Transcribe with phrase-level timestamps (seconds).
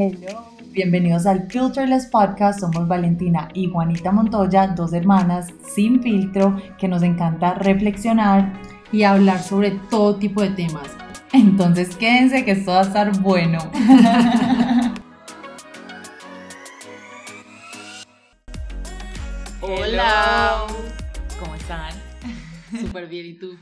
[0.00, 2.60] Hello, bienvenidos al Filterless Podcast.
[2.60, 8.52] Somos Valentina y Juanita Montoya, dos hermanas sin filtro que nos encanta reflexionar
[8.92, 10.86] y hablar sobre todo tipo de temas.
[11.32, 13.58] Entonces quédense que esto va a estar bueno.
[19.60, 20.64] Hola.
[21.40, 21.92] ¿Cómo están?
[22.80, 23.58] Súper bien, ¿y tú?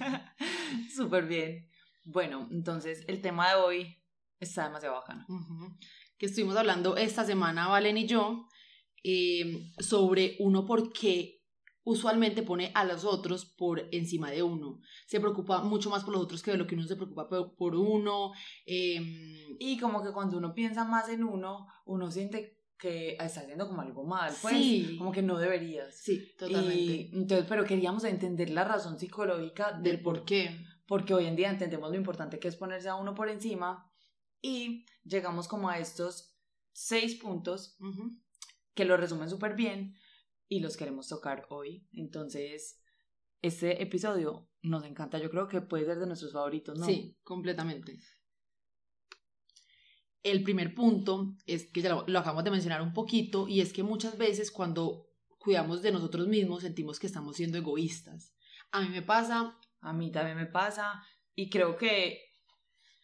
[0.94, 1.66] Súper bien.
[2.04, 3.96] Bueno, entonces el tema de hoy
[4.38, 5.24] está demasiado bacano
[6.18, 8.46] que estuvimos hablando esta semana, Valen y yo,
[9.02, 11.36] em, sobre uno por qué
[11.84, 14.80] usualmente pone a los otros por encima de uno.
[15.06, 17.76] Se preocupa mucho más por los otros que de lo que uno se preocupa por,
[17.76, 18.32] uno.
[18.66, 23.68] Em, y como que cuando uno piensa más en uno, uno siente que está haciendo
[23.68, 24.96] como algo mal, pues, sí.
[24.98, 25.96] como que no deberías.
[25.96, 27.10] Sí, totalmente.
[27.12, 30.58] entonces, pero queríamos entender la razón psicológica del, por qué.
[30.88, 33.90] Porque hoy en día entendemos lo importante que es ponerse a uno por encima
[34.40, 36.36] y llegamos como a estos
[36.72, 37.78] seis puntos
[38.74, 39.96] que lo resumen súper bien
[40.48, 41.86] y los queremos tocar hoy.
[41.92, 42.82] Entonces,
[43.42, 45.18] este episodio nos encanta.
[45.18, 46.86] Yo creo que puede ser de nuestros favoritos, ¿no?
[46.86, 47.98] Sí, completamente.
[50.22, 53.72] El primer punto es que ya lo, lo acabamos de mencionar un poquito y es
[53.72, 55.06] que muchas veces cuando
[55.38, 58.34] cuidamos de nosotros mismos sentimos que estamos siendo egoístas.
[58.72, 61.02] A mí me pasa, a mí también me pasa
[61.36, 62.25] y creo que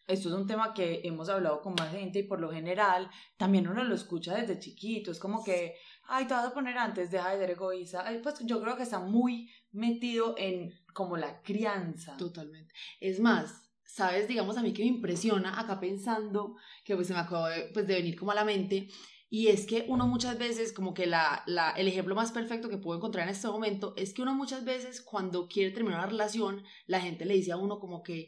[0.07, 3.67] esto es un tema que hemos hablado con más gente y por lo general también
[3.67, 5.11] uno lo escucha desde chiquito.
[5.11, 5.75] Es como que,
[6.07, 8.05] ay, te vas a poner antes, deja de ser egoísta.
[8.21, 12.17] pues yo creo que está muy metido en como la crianza.
[12.17, 12.73] Totalmente.
[12.99, 17.19] Es más, sabes, digamos a mí que me impresiona acá pensando, que pues se me
[17.19, 18.89] acabó de, pues, de venir como a la mente,
[19.29, 22.77] y es que uno muchas veces, como que la, la, el ejemplo más perfecto que
[22.77, 26.63] puedo encontrar en este momento, es que uno muchas veces cuando quiere terminar una relación,
[26.85, 28.27] la gente le dice a uno como que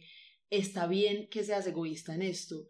[0.50, 2.68] está bien que seas egoísta en esto.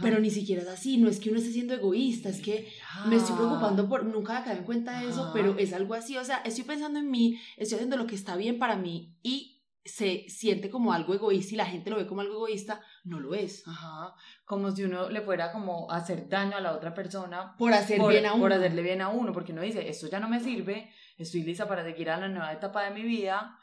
[0.00, 2.72] Pero ni siquiera es así, no es que uno esté siendo egoísta, es que
[3.06, 6.16] me estoy preocupando por, nunca me caído en cuenta de eso, pero es algo así,
[6.16, 9.54] o sea, estoy pensando en mí, estoy haciendo lo que está bien para mí y
[9.84, 13.34] se siente como algo egoísta y la gente lo ve como algo egoísta, no lo
[13.34, 13.68] es.
[13.68, 14.14] Ajá.
[14.46, 18.00] Como si uno le fuera como a hacer daño a la otra persona por hacer
[18.08, 18.42] bien a uno.
[18.42, 21.68] Por hacerle bien a uno, porque uno dice, esto ya no me sirve, estoy lista
[21.68, 23.58] para seguir a la nueva etapa de mi vida.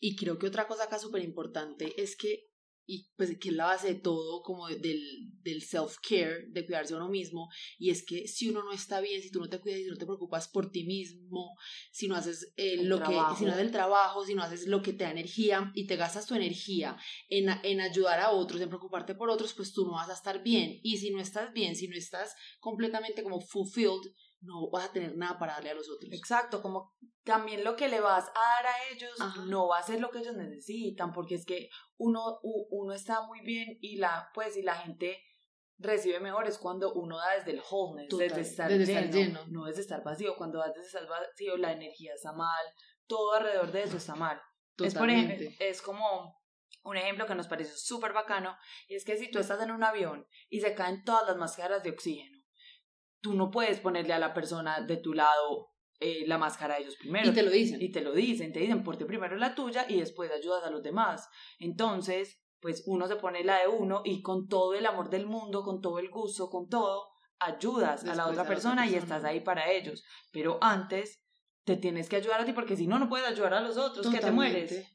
[0.00, 2.51] Y creo que otra cosa acá súper importante es que
[2.86, 5.02] y pues que es la base de todo, como del,
[5.42, 7.48] del self-care, de cuidarse a uno mismo,
[7.78, 9.96] y es que si uno no está bien, si tú no te cuidas, si no
[9.96, 11.56] te preocupas por ti mismo,
[11.90, 14.82] si no haces eh, lo que, si no haces el trabajo, si no haces lo
[14.82, 16.96] que te da energía y te gastas tu energía
[17.28, 20.42] en, en ayudar a otros, en preocuparte por otros, pues tú no vas a estar
[20.42, 24.92] bien, y si no estás bien, si no estás completamente como fulfilled, no vas a
[24.92, 26.12] tener nada para darle a los otros.
[26.12, 26.94] Exacto, como
[27.24, 29.16] también lo que le vas a dar a ellos
[29.46, 33.40] no va a ser lo que ellos necesitan, porque es que uno, uno está muy
[33.40, 35.22] bien y la, pues, y la gente
[35.78, 40.02] recibe mejor es cuando uno da desde el wholeness, desde, estar, lleno, no desde estar
[40.02, 40.36] vacío.
[40.36, 42.64] Cuando das desde estar vacío, la energía está mal,
[43.06, 44.40] todo alrededor de eso está mal.
[44.78, 46.40] Es, por ejemplo, es como
[46.84, 48.56] un ejemplo que nos parece súper bacano,
[48.88, 51.82] y es que si tú estás en un avión y se caen todas las máscaras
[51.82, 52.31] de oxígeno,
[53.22, 56.96] tú no puedes ponerle a la persona de tu lado eh, la máscara a ellos
[56.96, 57.30] primero.
[57.30, 57.80] Y te lo dicen.
[57.80, 60.82] Y te lo dicen, te dicen, ponte primero la tuya y después ayudas a los
[60.82, 61.28] demás.
[61.58, 65.62] Entonces, pues uno se pone la de uno y con todo el amor del mundo,
[65.62, 69.70] con todo el gusto, con todo, ayudas a la otra persona, y estás ahí para
[69.70, 70.04] ellos.
[70.32, 71.22] Pero antes
[71.64, 74.08] te tienes que ayudar a ti porque si no, no puedes ayudar a los otros,
[74.08, 74.92] que te mueres.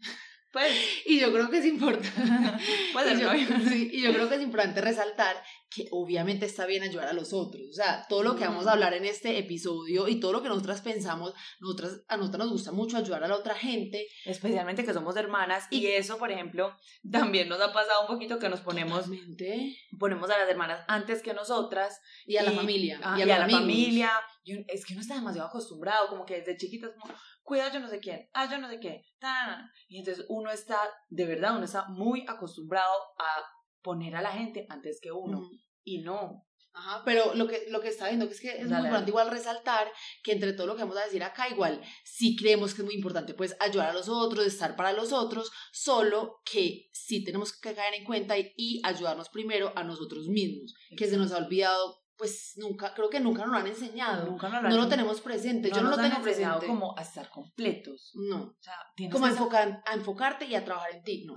[0.52, 0.72] Pues,
[1.06, 2.10] y yo creo que es importante.
[3.16, 5.36] y, yo, y yo creo que es importante resaltar
[5.70, 7.64] que obviamente está bien ayudar a los otros.
[7.70, 10.48] O sea, todo lo que vamos a hablar en este episodio y todo lo que
[10.48, 14.08] nosotras pensamos, nosotras, a nosotras nos gusta mucho ayudar a la otra gente.
[14.26, 15.68] Especialmente que somos hermanas.
[15.70, 16.76] Y, eso, por ejemplo,
[17.10, 19.06] también nos ha pasado un poquito que nos ponemos.
[20.00, 22.00] Ponemos a las hermanas antes que nosotras.
[22.26, 23.00] Y a la familia.
[23.18, 24.12] y a, la familia.
[24.68, 27.14] Es que uno está demasiado acostumbrado, como que desde chiquitas, como,
[27.44, 29.04] cuida yo no sé quién, ah, yo no sé qué.
[29.88, 33.44] Y entonces uno está, de verdad, uno está muy acostumbrado a
[33.82, 35.50] poner a la gente antes que uno.
[35.84, 36.44] Y no.
[36.74, 39.32] Ajá, pero lo que, lo que está viendo que es que es muy importante igual
[39.32, 39.92] resaltar
[40.22, 42.94] que entre todo lo que vamos a decir acá, igual sí creemos que es muy
[42.94, 47.74] importante pues ayudar a los otros, estar para los otros, solo que sí tenemos que
[47.74, 52.54] caer en cuenta y, ayudarnos primero a nosotros mismos, que se nos ha olvidado pues
[52.58, 54.26] nunca, creo que nunca nos lo han enseñado.
[54.26, 55.70] Nunca nos lo No lo tenemos presente.
[55.70, 56.66] Yo no lo tengo presente.
[56.66, 58.12] como a estar completos.
[58.16, 58.44] No.
[58.44, 58.76] O sea,
[59.12, 61.26] como a, enfocar, a enfocarte y a trabajar en ti.
[61.26, 61.36] No.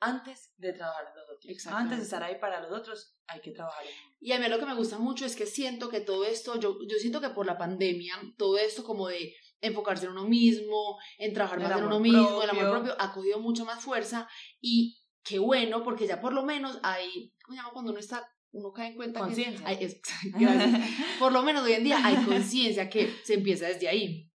[0.00, 1.66] Antes de trabajar en los otros.
[1.68, 4.58] Antes de estar ahí para los otros, hay que trabajar en Y a mí lo
[4.58, 7.46] que me gusta mucho es que siento que todo esto, yo, yo siento que por
[7.46, 12.00] la pandemia, todo esto como de enfocarse en uno mismo, en trabajar más en uno
[12.00, 14.28] mismo, el amor propio, ha cogido mucho más fuerza
[14.60, 18.28] y qué bueno, porque ya por lo menos hay, ¿cómo se llama cuando uno está
[18.52, 19.66] uno cae en cuenta conciencia.
[19.78, 20.00] que es,
[21.18, 24.30] por lo menos hoy en día hay conciencia que se empieza desde ahí.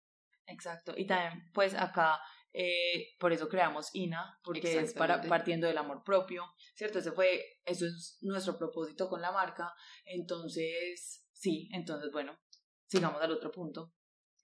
[0.46, 0.94] Exacto.
[0.96, 2.20] Y también, pues acá,
[2.52, 7.00] eh, por eso creamos INA, porque es para, partiendo del amor propio, ¿cierto?
[7.00, 9.74] Ese fue, eso es nuestro propósito con la marca.
[10.04, 12.38] Entonces, sí, entonces, bueno,
[12.86, 13.92] sigamos al otro punto.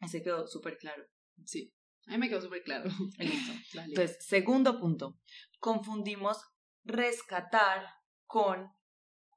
[0.00, 1.04] Ese quedó súper claro.
[1.44, 1.72] Sí.
[2.08, 2.90] A mí me quedó súper claro.
[3.18, 3.52] Listo.
[3.74, 5.20] Entonces, segundo punto.
[5.60, 6.42] Confundimos
[6.84, 7.86] rescatar
[8.26, 8.72] con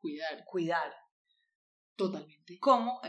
[0.06, 0.46] cuidar.
[0.46, 0.94] Cuidar.
[1.96, 2.60] Totalmente.
[2.60, 3.02] ¿Cómo?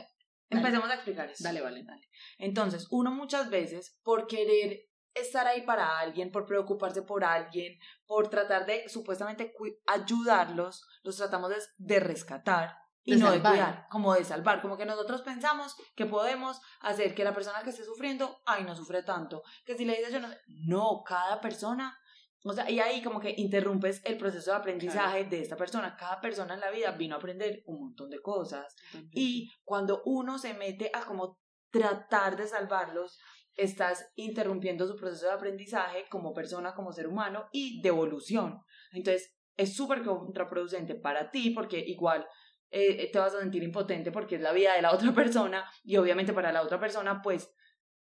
[0.49, 1.45] Empecemos a explicar eso.
[1.45, 2.09] Dale, vale, dale.
[2.39, 8.29] Entonces, uno muchas veces, por querer estar ahí para alguien, por preocuparse por alguien, por
[8.29, 9.53] tratar de supuestamente
[9.87, 14.85] ayudarlos, los tratamos de, de rescatar y no de cuidar, como de salvar, como que
[14.85, 19.43] nosotros pensamos que podemos hacer que la persona que esté sufriendo, ay, no sufre tanto,
[19.65, 21.97] que si le dices yo no, no, cada persona,
[22.45, 26.21] o sea, y ahí como que interrumpes el proceso de aprendizaje de esta persona, cada
[26.21, 28.77] persona en la vida vino a aprender un montón de cosas.
[29.13, 31.41] Y cuando uno se mete a como
[31.71, 33.19] tratar de salvarlos,
[33.57, 38.61] estás interrumpiendo su proceso de aprendizaje como persona, como ser humano y de evolución.
[38.93, 42.27] Entonces, es súper contraproducente para ti porque igual
[42.71, 45.65] eh, eh, te vas a sentir impotente porque es la vida de la otra persona
[45.83, 47.51] y obviamente para la otra persona pues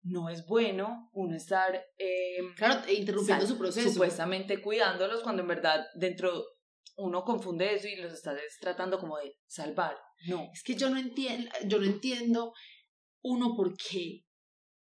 [0.04, 3.90] no es bueno uno estar eh, claro interrumpiendo su proceso.
[3.90, 6.44] supuestamente cuidándolos cuando en verdad dentro
[6.96, 9.96] uno confunde eso y los estás tratando como de salvar.
[10.28, 10.48] No.
[10.52, 12.52] Es que yo no entiendo yo no entiendo
[13.22, 14.24] uno por qué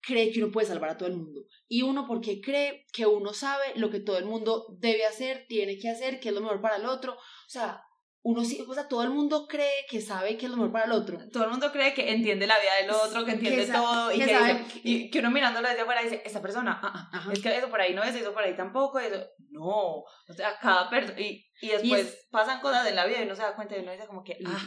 [0.01, 3.35] cree que uno puede salvar a todo el mundo y uno porque cree que uno
[3.35, 6.61] sabe lo que todo el mundo debe hacer tiene que hacer que es lo mejor
[6.61, 7.15] para el otro.
[7.15, 7.83] O sea
[8.23, 10.85] uno sí, o sea, todo el mundo cree que sabe que es lo mejor para
[10.87, 11.19] el otro.
[11.33, 14.65] Todo el mundo cree que entiende la vida del otro, que entiende todo, y que,
[14.83, 17.81] y que uno mirándolo desde afuera dice, esa persona, ah, ah, es que eso por
[17.81, 21.69] ahí no es, eso por ahí tampoco, eso, no, o sea, cada persona, y, y
[21.69, 24.23] después pasan cosas en la vida y uno se da cuenta y uno dice como
[24.25, 24.63] que, ah,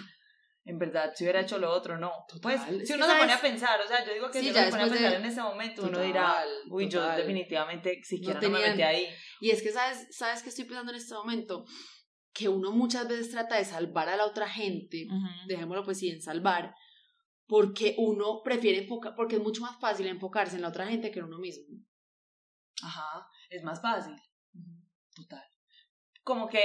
[0.63, 2.11] en verdad, si hubiera hecho lo otro, no.
[2.41, 4.69] Pues, si uno se pone a pensar, o sea, yo digo que si uno se
[4.69, 8.67] pone a pensar en ese momento, uno dirá, uy, yo definitivamente siquiera no, no me
[8.69, 9.07] metí ahí.
[9.39, 11.65] Y es que, ¿sabes, ¿sabes qué estoy pensando en este momento?
[12.33, 15.07] Que uno muchas veces trata de salvar a la otra gente,
[15.47, 16.75] dejémoslo pues sí, en salvar,
[17.45, 21.19] porque uno prefiere enfocar, porque es mucho más fácil enfocarse en la otra gente que
[21.19, 21.65] en uno mismo.
[22.83, 24.15] Ajá, es más fácil.
[25.13, 25.43] Total.
[26.23, 26.63] Como que,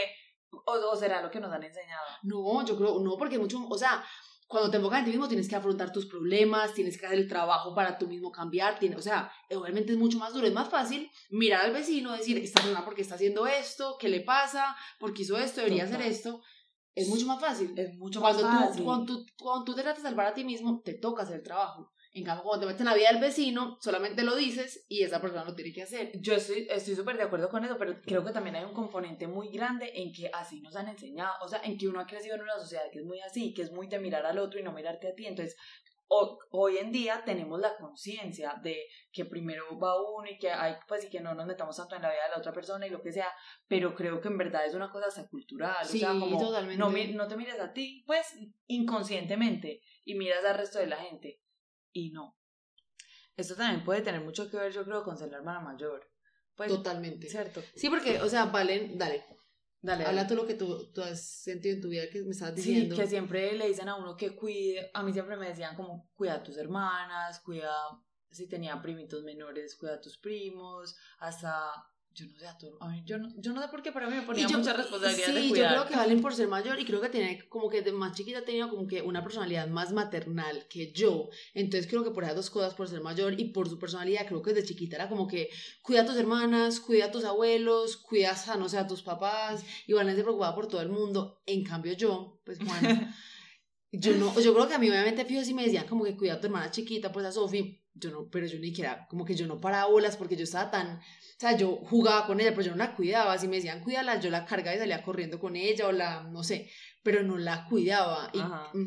[0.51, 2.07] o, o, será lo que nos han enseñado.
[2.23, 4.05] No, yo creo, no, porque es mucho, o sea,
[4.47, 7.29] cuando te enfocas en ti mismo tienes que afrontar tus problemas, tienes que hacer el
[7.29, 11.11] trabajo para tú mismo cambiar, o sea, obviamente es mucho más duro, es más fácil
[11.31, 15.37] mirar al vecino, decir, esta persona porque está haciendo esto, qué le pasa, porque hizo
[15.37, 16.43] esto, debería hacer esto,
[16.97, 17.75] es mucho más fácil.
[17.77, 18.83] Es mucho más fácil.
[18.83, 21.43] cuando, tú, cuando tú te tratas de salvar a ti mismo, te toca hacer el
[21.43, 21.93] trabajo.
[22.17, 25.21] En cambio, cuando te metes en la vida del vecino, solamente lo dices y esa
[25.21, 26.13] persona lo tiene que hacer.
[26.19, 29.51] Yo estoy súper de acuerdo con eso, pero creo que también hay un componente muy
[29.51, 32.41] grande en que así nos han enseñado, o sea, en que uno ha crecido en
[32.41, 34.73] una sociedad que es muy así, que es muy de mirar al otro y no
[34.73, 35.27] mirarte a ti.
[35.27, 35.59] Entonces,
[36.09, 41.05] hoy en día tenemos la conciencia de que primero va uno y que hay, pues,
[41.05, 43.03] y que no nos metamos tanto en la vida de la otra persona y lo
[43.03, 43.29] que sea,
[43.69, 45.85] pero creo que en verdad es una cosa hasta cultural.
[45.85, 46.79] Sí, o sea, como totalmente.
[46.79, 51.43] No, no te mires a ti, pues, inconscientemente y miras al resto de la gente
[51.97, 52.37] y no.
[53.37, 56.07] Esto también puede tener mucho que ver, yo creo, con ser la hermana mayor.
[56.55, 57.29] Pues, Totalmente.
[57.29, 57.63] ¿Cierto?
[57.75, 59.25] Sí, porque, o sea, Valen, dale.
[59.83, 62.55] Dale, Habla todo lo que tú, tú, has sentido en tu vida que me estás
[62.55, 62.97] diciendo.
[62.97, 64.91] Sí, que siempre le dicen a uno que cuide.
[64.95, 67.73] A mí siempre me decían como, cuida a tus hermanas, cuida
[68.31, 71.71] si tenía primitos menores, cuida a tus primos, hasta
[72.17, 74.09] yo no sé, a, a mí, yo, no, yo no sé por qué, pero a
[74.09, 76.99] mí me ponía mucha responsabilidad sí, yo creo que Valen por ser mayor y creo
[77.03, 80.93] que tiene como que de más chiquita tenía como que una personalidad más maternal que
[80.93, 81.29] yo.
[81.53, 84.41] Entonces creo que por esas dos cosas, por ser mayor y por su personalidad, creo
[84.41, 85.51] que desde chiquita era como que
[85.83, 89.63] cuida a tus hermanas, cuida a tus abuelos, cuida a, no sé, a tus papás.
[89.87, 91.43] Y Valen se preocupaba por todo el mundo.
[91.45, 92.89] En cambio yo, pues bueno,
[93.93, 96.35] yo no, yo creo que a mí obviamente fijo si me decían como que cuida
[96.35, 99.35] a tu hermana chiquita, pues a Sofi, yo no, pero yo ni siquiera, como que
[99.35, 101.01] yo no paraba bolas porque yo estaba tan
[101.37, 103.37] o sea, yo jugaba con ella, pero yo no la cuidaba.
[103.37, 106.43] Si me decían cuídala, yo la cargaba y salía corriendo con ella o la, no
[106.43, 106.71] sé,
[107.03, 108.31] pero no la cuidaba.
[108.33, 108.39] Y,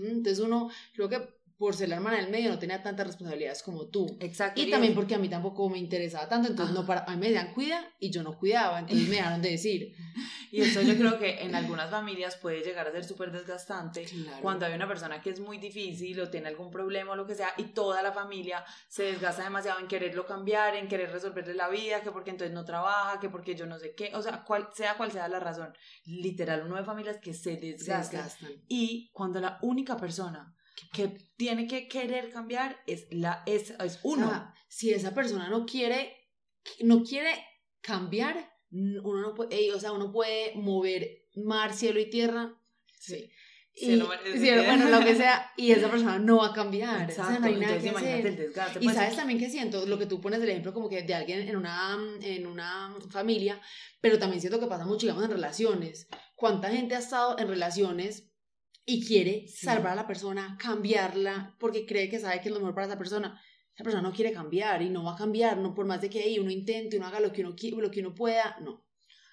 [0.07, 3.87] entonces uno, creo que por ser la hermana del medio no tenía tantas responsabilidades como
[3.87, 4.17] tú.
[4.21, 4.61] Exacto.
[4.61, 7.27] Y también porque a mí tampoco me interesaba tanto, entonces no para, a mí me
[7.27, 9.93] decían cuida y yo no cuidaba, entonces me dejaron de decir.
[10.51, 14.03] Y eso yo creo que en algunas familias puede llegar a ser súper desgastante
[14.41, 17.35] cuando hay una persona que es muy difícil o tiene algún problema o lo que
[17.35, 21.69] sea y toda la familia se desgasta demasiado en quererlo cambiar, en querer resolverle la
[21.69, 24.69] vida, que porque entonces no trabaja, que porque yo no sé qué, o sea, cual,
[24.73, 25.71] sea cual sea la razón,
[26.05, 28.27] literal, uno de familias que se desgastan.
[28.67, 30.55] Y cuando la única persona
[30.93, 31.07] que
[31.37, 34.53] tiene que querer cambiar es la es, es uno.
[34.67, 36.19] si esa persona no quiere
[36.81, 37.31] no quiere
[37.81, 42.53] cambiar, uno no puede, o sea, uno puede mover mar, cielo y tierra.
[42.99, 43.31] Sí.
[43.73, 47.09] y, bueno, lo que sea, y esa persona no va a cambiar.
[47.09, 48.27] Exacto, o sea, no hay nada que hacer.
[48.27, 50.89] El desgaste, y pues, sabes también que siento, lo que tú pones del ejemplo como
[50.89, 53.61] que de alguien en una, en una familia,
[54.01, 56.07] pero también siento que pasa mucho, digamos, en relaciones.
[56.35, 58.28] ¿Cuánta gente ha estado en relaciones
[58.89, 62.73] y quiere salvar a la persona, cambiarla, porque cree que sabe que es lo mejor
[62.73, 63.39] para esa persona?
[63.75, 66.39] Esa persona no quiere cambiar y no va a cambiar, no por más de que
[66.39, 68.83] uno intente, uno haga lo que uno, lo que uno pueda, no.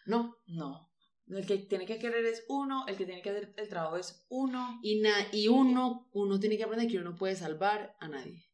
[0.04, 0.36] No.
[0.46, 0.90] No.
[1.28, 4.26] El que tiene que querer es uno, el que tiene que hacer el trabajo es
[4.28, 4.78] uno.
[4.82, 8.44] Y, na y uno, uno tiene que aprender que uno no puede salvar a nadie.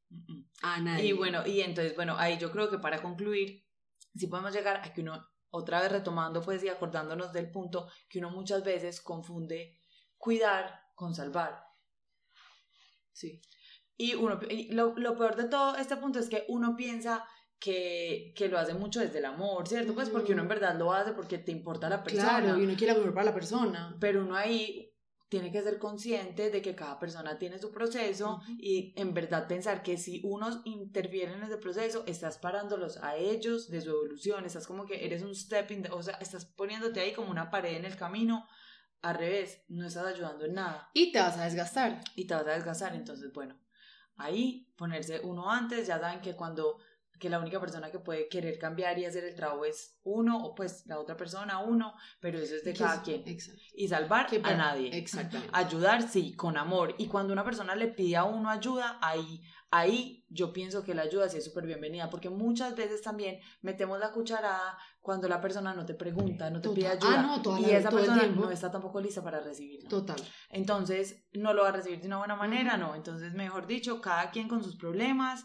[0.63, 1.07] A nadie.
[1.07, 3.65] Y bueno, y entonces, bueno, ahí yo creo que para concluir,
[4.15, 8.21] si podemos llegar a que uno, otra vez retomando pues y acordándonos del punto, que
[8.21, 9.81] uno muchas veces confunde
[10.17, 11.63] cuidar con salvar.
[13.13, 13.41] Sí.
[13.97, 17.25] Y, uno, y lo, lo peor de todo este punto es que uno piensa
[17.61, 19.95] que, que, lo hace mucho desde el amor, ¿cierto?
[19.95, 22.41] Pues porque uno en verdad lo hace porque te importa la persona.
[22.41, 23.97] Claro, y uno quiere lo para la persona.
[24.01, 24.93] Pero uno ahí
[25.33, 29.83] tiene que ser consciente de que cada persona tiene su proceso y en verdad pensar
[29.83, 34.67] que si uno interfiere en ese proceso, estás parándolos a ellos de su evolución, estás
[34.67, 37.97] como que eres un stepping, o sea, estás poniéndote ahí como una pared en el
[37.97, 38.47] camino.
[39.03, 40.91] Al revés, no estás ayudando en nada.
[40.95, 42.01] Y te vas a desgastar.
[42.15, 43.59] Y te vas a desgastar, entonces bueno,
[44.17, 46.79] ahí ponerse uno antes, ya saben que cuando
[47.23, 50.57] que la única persona que puede querer cambiar y hacer el trabajo es uno, o
[50.57, 53.23] pues la otra persona, uno, pero eso es de cada quien.
[53.77, 54.91] Y salvar a nadie.
[54.99, 55.49] Exactamente.
[55.53, 56.97] Ayudar, sí, con amor.
[56.99, 59.41] Y cuando una persona le pide a uno ayuda, ahí,
[59.71, 63.99] ahí yo pienso que la ayuda sí es súper bienvenida, porque muchas veces también metemos
[63.99, 67.61] la cucharada cuando la persona no te pregunta, no te pide ah, ayuda.
[67.61, 69.89] y esa persona no está tampoco lista para recibirlo.
[69.89, 70.17] Total.
[70.51, 72.95] Entonces, no lo va a recibir de una buena manera, no.
[72.95, 75.45] Entonces, mejor dicho, cada quien con sus problemas,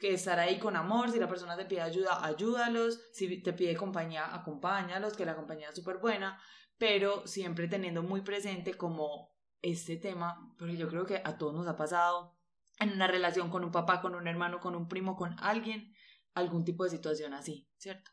[0.00, 3.74] que estar ahí con amor, si la persona te pide ayuda, ayúdalos, si te pide
[3.76, 6.38] compañía, acompáñalos, que la compañía es súper buena,
[6.76, 11.66] pero siempre teniendo muy presente como este tema, porque yo creo que a todos nos
[11.66, 12.35] ha pasado
[12.78, 15.94] en una relación con un papá, con un hermano, con un primo, con alguien,
[16.34, 18.10] algún tipo de situación así, ¿cierto?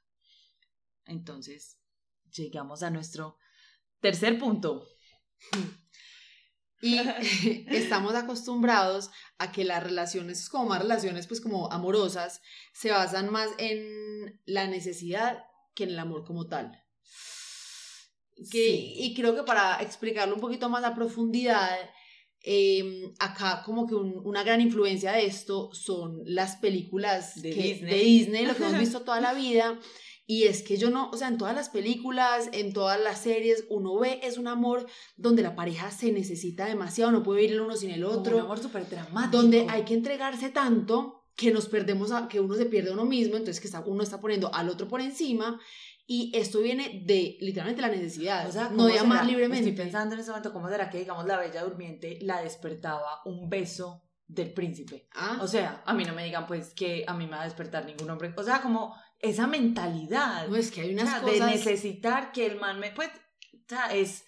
[1.05, 1.79] Entonces,
[2.31, 3.37] llegamos a nuestro
[3.99, 4.87] tercer punto.
[6.83, 6.99] Y
[7.69, 12.41] estamos acostumbrados a que las relaciones, como más relaciones, pues como amorosas,
[12.73, 16.83] se basan más en la necesidad que en el amor como tal.
[18.35, 21.79] Y creo que para explicarlo un poquito más a profundidad,
[22.43, 27.93] em, acá como que una gran influencia de esto son las películas de, Disney.
[27.93, 29.79] de Disney, lo que hemos visto toda la vida.
[30.25, 33.65] Y es que yo no, o sea, en todas las películas, en todas las series,
[33.69, 37.61] uno ve es un amor donde la pareja se necesita demasiado, no puede vivir el
[37.61, 38.37] uno sin el otro.
[38.37, 39.35] un amor súper dramático.
[39.35, 43.05] Donde hay que entregarse tanto que nos perdemos, a, que uno se pierde a uno
[43.05, 45.59] mismo, entonces que está, uno está poniendo al otro por encima.
[46.05, 49.69] Y esto viene de literalmente la necesidad, o sea, no de amar libremente.
[49.69, 53.49] Estoy pensando en ese momento, ¿cómo será que, digamos, la bella durmiente la despertaba un
[53.49, 55.07] beso del príncipe?
[55.13, 55.39] Ah.
[55.41, 57.85] O sea, a mí no me digan, pues, que a mí me va a despertar
[57.85, 58.33] ningún hombre.
[58.35, 60.47] O sea, como esa mentalidad.
[60.49, 61.39] No, es que hay unas cosas...
[61.39, 62.91] De necesitar que el man me...
[62.91, 63.09] Pues,
[63.53, 64.25] o sea, es...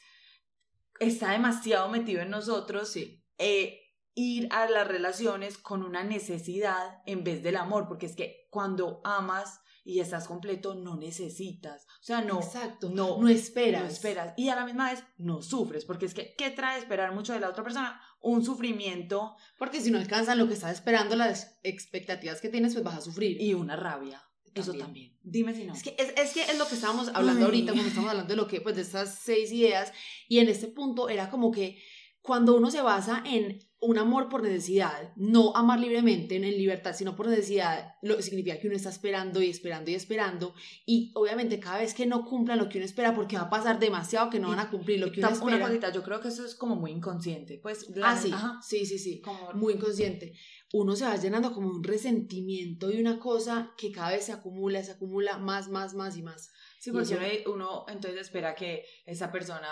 [1.02, 2.90] Está demasiado metido en nosotros.
[2.90, 3.22] Sí.
[3.38, 3.82] Eh,
[4.14, 9.02] ir a las relaciones con una necesidad en vez del amor, porque es que cuando
[9.04, 11.86] amas y estás completo, no necesitas.
[12.02, 12.40] O sea, no.
[12.40, 12.90] Exacto.
[12.90, 13.84] No, no esperas.
[13.84, 14.34] No esperas.
[14.36, 15.86] Y a la misma vez, no sufres.
[15.86, 18.02] Porque es que, ¿qué trae esperar mucho de la otra persona?
[18.20, 19.36] Un sufrimiento.
[19.60, 23.02] Porque si no alcanzan lo que estás esperando, las expectativas que tienes, pues vas a
[23.02, 23.40] sufrir.
[23.40, 24.24] Y una rabia.
[24.56, 25.16] Eso también.
[25.22, 25.74] Dime si no.
[25.74, 28.38] Es que es, es, que es lo que estábamos hablando ahorita, cuando estamos hablando de
[28.38, 29.94] lo que, pues de estas seis ideas,
[30.28, 31.78] y en este punto era como que
[32.22, 37.16] cuando uno se basa en un amor por necesidad, no amar libremente, en libertad, sino
[37.16, 40.54] por necesidad, lo significa que uno está esperando y esperando y esperando,
[40.86, 43.80] y obviamente cada vez que no cumplan lo que uno espera, porque va a pasar
[43.80, 45.56] demasiado que no van a cumplir lo que uno espera.
[45.58, 47.88] Una cosita, yo creo que eso es como muy inconsciente, pues.
[48.04, 49.54] ah, sí, sí, sí, sí, como...
[49.54, 50.34] muy inconsciente
[50.74, 54.84] uno se va llenando como un resentimiento y una cosa que cada vez se acumula,
[54.84, 56.52] se acumula más, más, más y más.
[56.80, 59.70] Sí, porque uno, entonces espera que esa persona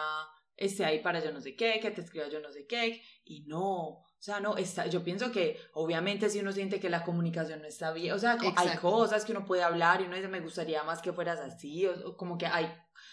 [0.58, 3.42] esté ahí para yo no sé qué, que te escriba yo no sé qué, y
[3.42, 7.62] no, o sea, no, está, yo pienso que obviamente si uno siente que la comunicación
[7.62, 10.40] no está bien, o sea, hay cosas que uno puede hablar y uno dice, me
[10.40, 12.72] gustaría más que fueras así, o como que hay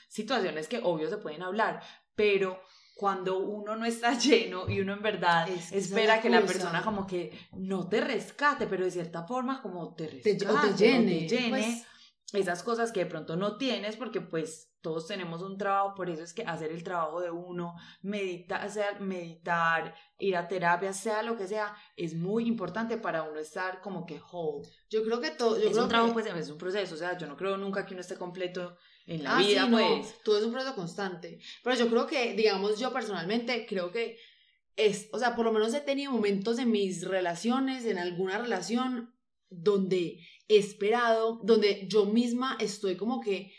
[0.09, 1.83] situaciones que obvio se pueden hablar,
[2.15, 2.61] pero
[2.95, 7.33] cuando uno no está lleno y uno en verdad espera que la persona como que
[7.53, 11.87] no te rescate, pero de cierta forma como te rescate, te, o te llene, pues.
[12.35, 16.23] esas cosas que de pronto no tienes porque pues todos tenemos un trabajo, por eso
[16.23, 21.37] es que hacer el trabajo de uno, meditar, sea, meditar, ir a terapia, sea lo
[21.37, 24.67] que sea, es muy importante para uno estar como que whole.
[24.89, 27.37] Yo creo que todo, es un trabajo, pues es un proceso, o sea, yo no
[27.37, 30.15] creo nunca que uno esté completo en la ah, vida, pues.
[30.23, 31.41] todo es un proceso constante.
[31.63, 34.19] Pero yo creo que, digamos, yo personalmente creo que
[34.77, 39.15] es, o sea, por lo menos he tenido momentos en mis relaciones, en alguna relación,
[39.51, 43.53] donde he esperado, donde yo misma estoy como que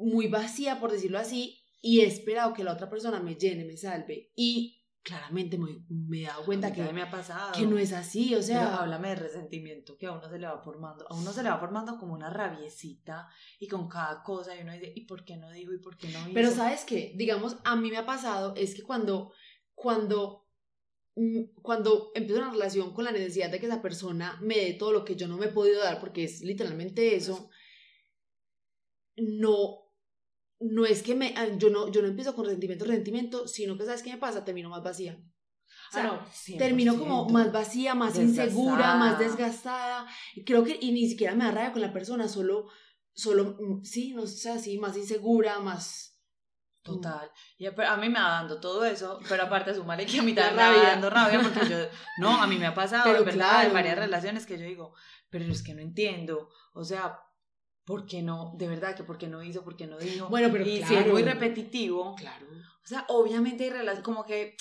[0.00, 3.76] muy vacía, por decirlo así, y he esperado que la otra persona me llene, me
[3.76, 4.32] salve.
[4.34, 7.52] Y claramente me, me he dado cuenta que, me ha pasado.
[7.52, 8.76] que no es así, o sea...
[8.76, 11.58] háblame de resentimiento que a uno se le va formando, a uno se le va
[11.58, 13.28] formando como una rabiecita
[13.58, 15.72] y con cada cosa y uno dice, ¿y por qué no digo?
[15.72, 16.34] ¿y por qué no hizo?
[16.34, 19.32] Pero sabes qué, digamos, a mí me ha pasado es que cuando,
[19.74, 20.46] cuando,
[21.16, 24.92] mm, cuando empiezo una relación con la necesidad de que esa persona me dé todo
[24.92, 27.48] lo que yo no me he podido dar, porque es literalmente eso,
[29.16, 29.89] no
[30.60, 33.84] no es que me, ah, yo no, yo no empiezo con resentimiento, resentimiento, sino que
[33.84, 35.18] sabes qué me pasa, termino más vacía.
[35.90, 36.26] O sea, ah,
[36.58, 40.06] termino como más vacía, más insegura, más desgastada.
[40.46, 42.68] Creo que, y ni siquiera me da rabia con la persona, solo,
[43.12, 46.18] solo, mm, sí, no sé, así, más insegura, más...
[46.82, 46.92] Mm.
[46.92, 47.30] Total.
[47.58, 50.56] Y a, mí me va dando todo eso, pero aparte sumarle que a mí también
[50.56, 51.76] me va dando rabia porque yo,
[52.18, 54.94] no, a mí me ha pasado, pero verdad, en varias relaciones que yo digo,
[55.28, 57.18] pero es que no entiendo, o sea,
[57.84, 58.54] ¿por qué no?
[58.56, 60.28] De verdad que por qué no hizo, por qué no dijo.
[60.28, 62.14] Bueno, pero y si es muy repetitivo.
[62.16, 62.46] Claro.
[62.84, 64.56] O sea, obviamente hay relaciones, como que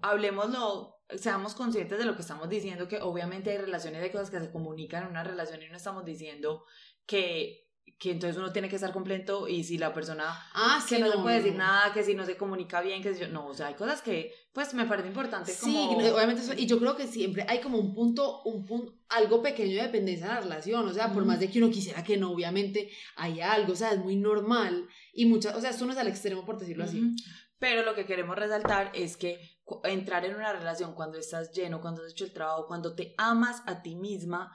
[0.00, 4.40] hablemoslo, seamos conscientes de lo que estamos diciendo, que obviamente hay relaciones, hay cosas que
[4.40, 6.64] se comunican en una relación y no estamos diciendo
[7.06, 7.67] que
[7.98, 11.18] que entonces uno tiene que estar completo y si la persona ah, que no, se
[11.18, 13.68] puede decir nada, que si no se comunica bien, que si yo, no, o sea,
[13.68, 17.60] hay cosas que pues me parece importante sí, obviamente y yo creo que siempre hay
[17.60, 21.24] como un punto, un punto, algo pequeño de dependencia en la relación, o sea, por
[21.24, 24.88] más de que uno quisiera que no, obviamente hay algo, o sea, es muy normal
[25.12, 27.14] y muchas, o sea, esto no es al extremo por decirlo así.
[27.58, 29.40] Pero lo que queremos resaltar es que
[29.84, 33.62] entrar en una relación cuando estás lleno, cuando has hecho el trabajo, cuando te amas
[33.66, 34.52] a ti misma,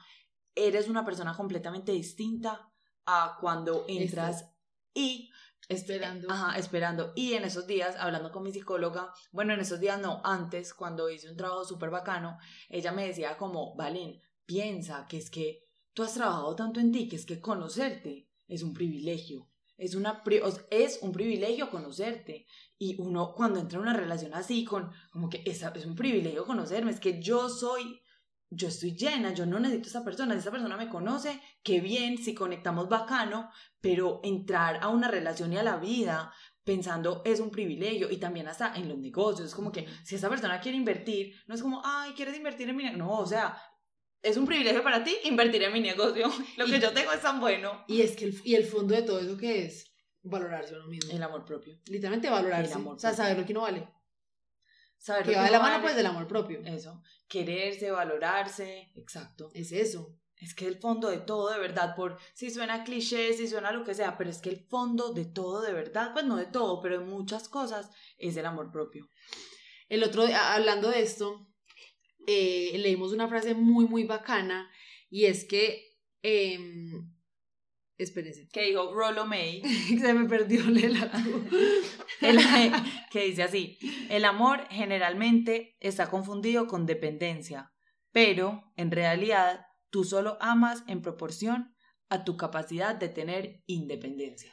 [0.54, 2.70] eres una persona completamente distinta
[3.06, 4.46] a cuando entras
[4.94, 5.30] y
[5.68, 6.30] Esperando.
[6.30, 7.12] Ajá, esperando.
[7.14, 11.08] Y en esos días, hablando con mi psicóloga, bueno, en esos días no, antes, cuando
[11.08, 15.60] hice un trabajo súper bacano, ella me decía como, Valen, piensa que es que
[15.92, 19.48] tú has trabajado tanto en ti, que es que conocerte es un privilegio.
[19.76, 20.22] Es, una,
[20.70, 22.46] es un privilegio conocerte.
[22.78, 26.44] Y uno cuando entra en una relación así, con como que es, es un privilegio
[26.44, 28.00] conocerme, es que yo soy
[28.50, 31.80] yo estoy llena, yo no necesito a esa persona, si esa persona me conoce, qué
[31.80, 36.32] bien, si conectamos bacano, pero entrar a una relación y a la vida
[36.64, 40.28] pensando es un privilegio y también hasta en los negocios, es como que si esa
[40.28, 43.04] persona quiere invertir, no es como, ay, ¿quieres invertir en mi negocio?
[43.04, 43.56] No, o sea,
[44.22, 47.40] es un privilegio para ti invertir en mi negocio, lo que yo tengo es tan
[47.40, 47.84] bueno.
[47.86, 51.12] Y es que el, y el fondo de todo eso que es valorarse uno mismo.
[51.12, 51.78] El amor propio.
[51.86, 52.72] Literalmente valorarse.
[52.72, 53.86] El amor o sea, saber lo que no vale.
[55.04, 56.62] Saber que va de la mano pues del amor propio.
[56.64, 57.02] Eso.
[57.28, 58.90] Quererse, valorarse.
[58.96, 59.50] Exacto.
[59.52, 60.16] Es eso.
[60.38, 63.84] Es que el fondo de todo de verdad, por si suena cliché, si suena lo
[63.84, 66.80] que sea, pero es que el fondo de todo de verdad, pues no de todo,
[66.80, 69.10] pero de muchas cosas, es el amor propio.
[69.90, 71.48] El otro, hablando de esto,
[72.26, 74.70] eh, leímos una frase muy, muy bacana
[75.10, 77.13] y es que em,
[77.96, 78.48] Espérense.
[78.52, 79.62] Que dijo Rollo May.
[80.00, 81.10] Se me perdió Lela
[83.10, 83.78] que dice así:
[84.10, 87.72] El amor generalmente está confundido con dependencia,
[88.10, 91.76] pero en realidad tú solo amas en proporción
[92.08, 94.52] a tu capacidad de tener independencia.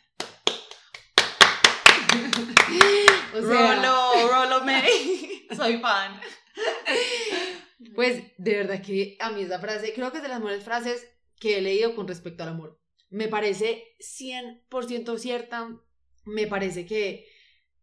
[3.34, 5.48] o sea, Rollo, Rollo May.
[5.56, 6.20] Soy fan.
[7.96, 11.08] Pues de verdad que a mí esa frase, creo que es de las mejores frases
[11.40, 12.81] que he leído con respecto al amor
[13.12, 15.70] me parece 100% cierta,
[16.26, 17.28] me parece que,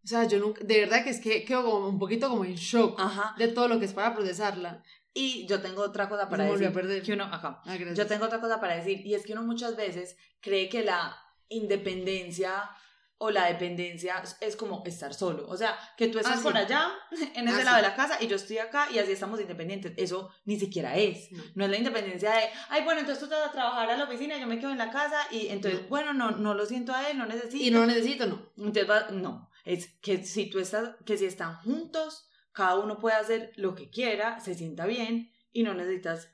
[0.03, 2.55] o sea, yo nunca, de verdad que es que quedo como un poquito como en
[2.55, 3.01] shock
[3.37, 4.83] de todo lo que es para procesarla.
[5.15, 7.03] Y yo tengo otra cosa para decir.
[7.03, 9.77] Que uno, ajá, ah, yo tengo otra cosa para decir, y es que uno muchas
[9.77, 11.17] veces cree que la
[11.49, 12.71] independencia
[13.19, 15.47] o la dependencia es como estar solo.
[15.49, 16.89] O sea, que tú estás ah, por allá,
[17.35, 19.93] en ese ah, lado de la casa, y yo estoy acá y así estamos independientes.
[19.97, 21.31] Eso ni siquiera es.
[21.55, 21.65] No.
[21.65, 24.39] es la independencia de, ay, bueno, entonces tú te vas a trabajar a la oficina,
[24.39, 27.19] yo me quedo en la casa, y entonces, bueno, no, no lo siento a él,
[27.19, 27.65] no necesito.
[27.65, 28.53] Y no necesito, no.
[28.57, 29.51] Entonces, no.
[29.65, 33.91] Es que si tú estás, que si están juntos, cada uno puede hacer lo que
[33.91, 36.31] quiera, se sienta bien, y no necesitas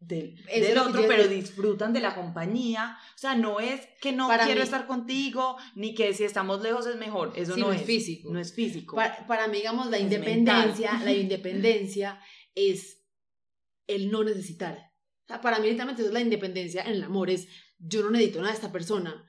[0.00, 2.96] del, del otro, pero disfrutan de la compañía.
[3.14, 6.96] O sea, no es que no quiero estar contigo, ni que si estamos lejos es
[6.96, 7.32] mejor.
[7.34, 8.30] Eso no, es, físico.
[8.30, 8.96] No es físico.
[9.26, 12.20] Para, mí, digamos, la independencia, la independencia
[12.54, 13.02] es
[13.86, 14.92] el no necesitar.
[15.42, 17.30] para mí, literalmente, es la independencia en el amor.
[17.30, 19.24] Es yo no necesito nada de esta persona.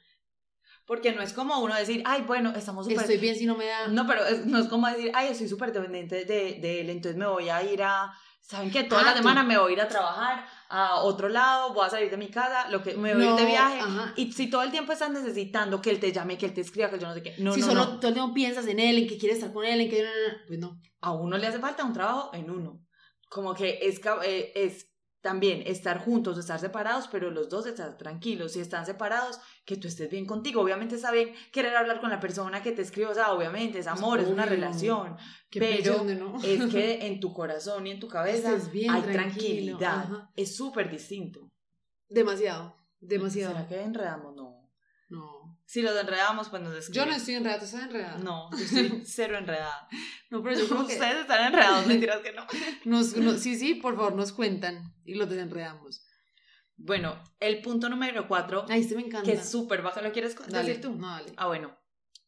[0.85, 3.01] Porque no es como uno decir, ay, bueno, estamos súper...
[3.01, 3.87] Estoy bien si no me da...
[3.89, 7.27] No, pero no es como decir, ay, estoy súper dependiente de, de él, entonces me
[7.27, 8.11] voy a ir a
[8.49, 11.29] saben que toda Ah, la tú- semana me voy a ir a trabajar a otro
[11.29, 13.47] lado, voy a salir de mi casa, lo que me voy a ir de No,
[13.49, 13.79] viaje.
[13.79, 14.13] ajá.
[14.15, 16.89] Y si todo el tiempo estás necesitando que él te llame, que él te escriba,
[16.89, 17.35] que yo no sé qué.
[17.37, 17.99] No, si no, solo no.
[17.99, 20.07] todo el tiempo piensas en él, en que quieres estar con él, en que...
[20.47, 20.79] Pues no.
[21.01, 22.81] A uno le hace falta un trabajo en uno.
[23.29, 24.88] Como que es, eh, es
[25.21, 28.53] también estar juntos o estar separados, pero los dos estar tranquilos.
[28.53, 30.61] Si están separados, que tú estés bien contigo.
[30.61, 33.87] Obviamente está bien querer hablar con la persona que te escribe, o sea, obviamente es
[33.87, 35.17] amor, es una relación.
[35.49, 36.05] Qué Pero.
[36.43, 39.99] Es que en tu corazón y en tu cabeza bien hay tranquilo, tranquilidad.
[39.99, 40.31] ajá.
[40.35, 41.49] Es súper distinto.
[42.07, 43.53] Demasiado, demasiado.
[43.53, 44.35] ¿Será que enredamos?
[44.35, 44.71] No.
[45.09, 45.58] No.
[45.71, 47.09] Si los enredamos, pues nos Yo escriben.
[47.09, 48.17] no estoy enredada, ¿tú estás enredada?
[48.17, 49.87] No, yo estoy cero enredada.
[50.31, 50.93] No, pero yo creo que...
[50.93, 52.47] Ustedes están enredados, mentiras que no.
[52.85, 56.03] Nos, nos- sí, sí, por favor, nos cuentan y los desenredamos.
[56.75, 59.29] Bueno, el punto número cuatro, Ay, este me encanta.
[59.29, 60.95] que es súper bajo, ¿lo quieres Dale, decir tú?
[60.95, 61.33] No, dale.
[61.37, 61.77] Ah, bueno,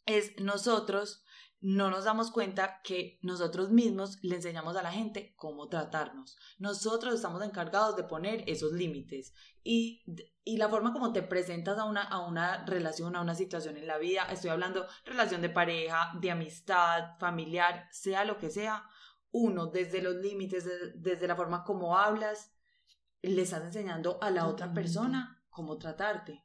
[0.06, 1.24] es nosotros
[1.62, 6.36] no nos damos cuenta que nosotros mismos le enseñamos a la gente cómo tratarnos.
[6.58, 10.04] Nosotros estamos encargados de poner esos límites y,
[10.44, 13.86] y la forma como te presentas a una, a una relación, a una situación en
[13.86, 18.84] la vida, estoy hablando relación de pareja, de amistad, familiar, sea lo que sea,
[19.30, 22.52] uno desde los límites, de- desde la forma como hablas,
[23.22, 26.44] le estás enseñando a la otra persona cómo tratarte.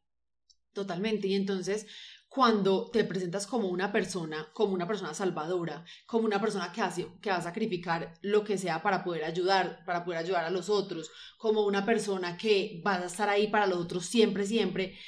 [0.75, 1.27] Totalmente.
[1.27, 1.87] Y entonces,
[2.29, 7.07] cuando te presentas como una persona, como una persona salvadora, como una persona que, hace,
[7.23, 10.69] que va a sacrificar lo que sea para poder ayudar, para poder ayudar a los
[10.69, 14.99] otros, como una persona que va a estar ahí para los otros siempre, siempre,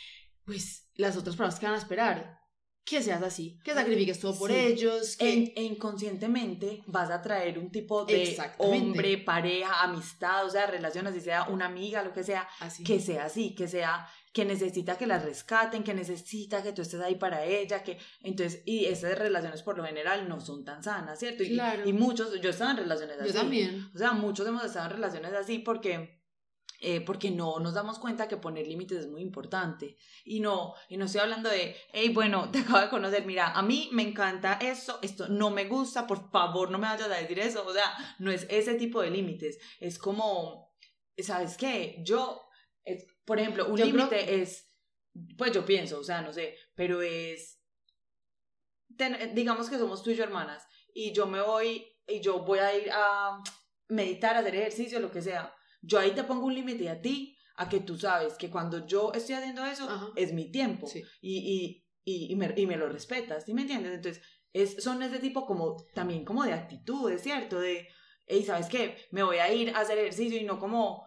[0.45, 2.39] pues las otras personas que van a esperar,
[2.85, 4.57] que seas así, que sacrifiques todo por Sí.
[4.57, 5.31] ellos, que...
[5.31, 11.07] En- e inconscientemente vas a traer un tipo de hombre, pareja, amistad, o sea, relación,
[11.07, 12.85] así sea una amiga, lo que sea, así.
[12.85, 17.01] que sea así, que sea que necesita que la rescaten, que necesita que tú estés
[17.01, 21.19] ahí para ella, que entonces, y esas relaciones por lo general no son tan sanas,
[21.19, 21.43] ¿cierto?
[21.43, 21.83] Y, Claro.
[21.85, 23.33] y muchos, yo estaba en relaciones así.
[23.33, 23.91] Yo también.
[23.93, 26.23] O sea, muchos hemos estado en relaciones así porque,
[26.81, 29.97] eh, porque no nos damos cuenta que poner límites es muy importante.
[30.25, 33.63] Y no, y no estoy hablando de, hey, bueno, te acabo de conocer, mira, a
[33.63, 37.41] mí me encanta esto, esto no me gusta, por favor no me vayas a decir
[37.41, 37.67] eso.
[37.67, 39.59] O sea, no es ese tipo de límites.
[39.81, 40.73] Es como,
[41.19, 41.97] ¿sabes qué?
[42.05, 42.45] Yo,
[42.85, 44.51] es, por ejemplo, un creo- límite es,
[45.37, 47.61] pues yo pienso, o sea, no sé, pero es,
[48.97, 52.59] ten- digamos que somos tú y yo hermanas, y yo me voy, y yo voy
[52.59, 53.41] a ir a
[53.89, 55.55] meditar, hacer ejercicio, lo que sea.
[55.83, 59.13] Yo ahí te pongo un límite a ti, a que tú sabes que cuando yo
[59.15, 60.09] estoy haciendo eso, Ajá.
[60.17, 60.87] es mi tiempo.
[60.87, 61.03] Sí.
[61.21, 63.93] Y, y, y, y me, y me lo respetas, ¿sí me entiendes?
[63.95, 67.61] Entonces, es, son ese tipo como, también como de actitudes, ¿cierto?
[67.61, 67.89] De,
[68.27, 68.97] hey, ¿sabes qué?
[69.11, 71.07] Me voy a ir a hacer ejercicio y no como,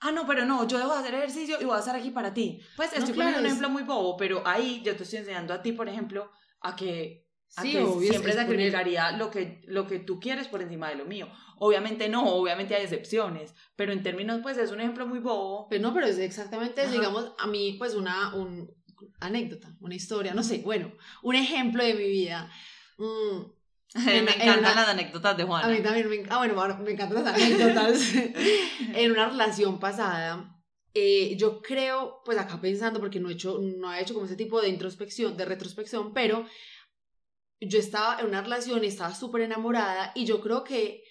[0.00, 2.60] ah, no, pero no, yo debo hacer ejercicio y voy a estar aquí para ti.
[2.76, 5.20] Pues No, estoy claro, poniendo un es- ejemplo muy bobo, pero ahí yo te estoy
[5.20, 9.10] enseñando a ti, por ejemplo, a que a Sí, que obvio, siempre es poner- sacrificaría
[9.12, 11.28] lo que, lo que tú quieres por encima de lo mío.
[11.58, 15.66] Obviamente no, obviamente hay excepciones, pero en términos, pues es un ejemplo muy bobo.
[15.68, 16.92] Pues no, pero es exactamente, Ajá.
[16.92, 18.70] digamos, a mí, pues una un,
[19.18, 22.48] anécdota, una historia, no sé, bueno, un ejemplo de mi vida.
[22.98, 23.50] Mm,
[24.06, 25.66] me en encantan una- las anécdotas de Juana.
[25.66, 28.12] a mí también me, enc- ah, bueno, me encantan las anécdotas.
[28.94, 30.56] en una relación pasada,
[30.94, 34.36] eh, yo creo, pues acá pensando, porque no he hecho, no he hecho como ese
[34.36, 36.46] tipo de introspección, de retrospección, pero
[37.60, 41.02] yo estaba en una relación estaba súper enamorada y yo creo que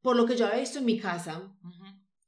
[0.00, 1.84] por lo que yo había visto en mi casa, Ujú.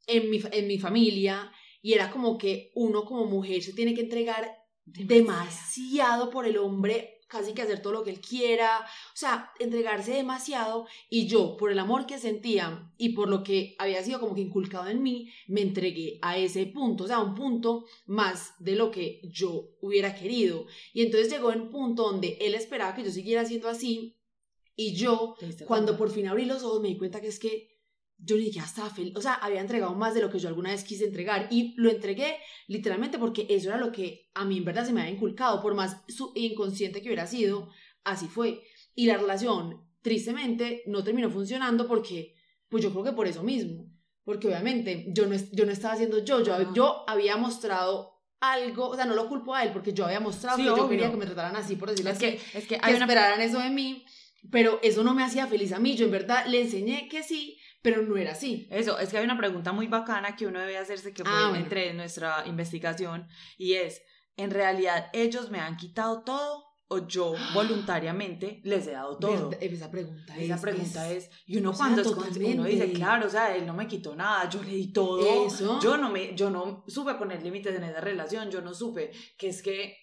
[0.06, 1.50] en mi, en mi familia,
[1.82, 4.50] y era como que uno como mujer se tiene que entregar
[4.84, 10.12] demasiado por el hombre, casi que hacer todo lo que él quiera, o sea, entregarse
[10.12, 14.34] demasiado y yo, por el amor que sentía y por lo que había sido como
[14.34, 18.76] que inculcado en mí, me entregué a ese punto, o sea, un punto más de
[18.76, 20.66] lo que yo hubiera querido.
[20.92, 24.16] Y entonces llegó en un punto donde él esperaba que yo siguiera siendo así
[24.76, 27.38] y yo, ¿Te diste cuando por fin abrí los ojos, me di cuenta que es
[27.38, 27.73] que
[28.24, 30.70] yo ni siquiera estaba feliz, o sea, había entregado más de lo que yo alguna
[30.70, 32.36] vez quise entregar y lo entregué
[32.68, 35.74] literalmente porque eso era lo que a mí en verdad se me había inculcado, por
[35.74, 37.68] más su- inconsciente que hubiera sido,
[38.04, 38.62] así fue.
[38.94, 42.34] Y la relación, tristemente, no terminó funcionando porque,
[42.68, 43.90] pues yo creo que por eso mismo,
[44.24, 48.94] porque obviamente yo no, yo no estaba haciendo yo, yo, yo había mostrado algo, o
[48.96, 50.88] sea, no lo culpo a él porque yo había mostrado Sí, que yo obvio.
[50.88, 53.04] quería que me trataran así, por decirlo Es así que, es que que hay una...
[53.06, 54.04] esperaran eso de mí,
[54.50, 55.94] pero eso no me hacía feliz a mí.
[55.96, 58.66] Yo en verdad le enseñé que sí, pero no era así.
[58.70, 61.48] Eso, es que hay una pregunta muy bacana que uno debe hacerse que fue Ah,
[61.50, 61.62] bueno.
[61.64, 64.00] entre nuestra investigación y es,
[64.38, 69.50] ¿en realidad ellos me han quitado todo o yo voluntariamente les he dado todo?
[69.60, 72.90] Esa pregunta Esa es, pregunta es- es, y uno o sea, cuando es uno dice,
[72.92, 75.78] claro, o sea, él no me quitó nada, yo le di todo, Eso.
[75.82, 79.48] yo no me, yo no supe poner límites en esa relación, yo no supe que
[79.48, 79.98] es que,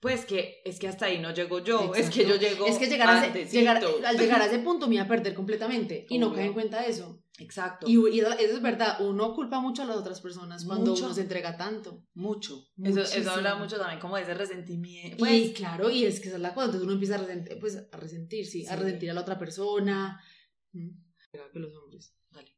[0.00, 2.86] pues que, es que hasta ahí no llego yo, es que yo llego Es que
[2.86, 6.06] llegar a ese, llegar, al llegar a ese punto me iba a perder completamente.
[6.08, 7.22] Y no caí en cuenta de eso.
[7.38, 7.86] Exacto.
[7.88, 11.04] Y, y eso es verdad, uno culpa mucho a las otras personas cuando Mucho.
[11.04, 12.02] uno se entrega tanto.
[12.14, 12.64] Mucho.
[12.82, 15.16] Eso, eso habla mucho también como de ese resentimiento.
[15.16, 17.58] y Pues, claro, y es que esa es la cosa, entonces uno empieza a resentir,
[17.60, 18.82] pues, a resentir, sí, a Sí.
[18.82, 20.18] resentir a la otra persona.
[20.72, 20.88] Mm.
[21.52, 22.14] Que los hombres.
[22.30, 22.56] Dale.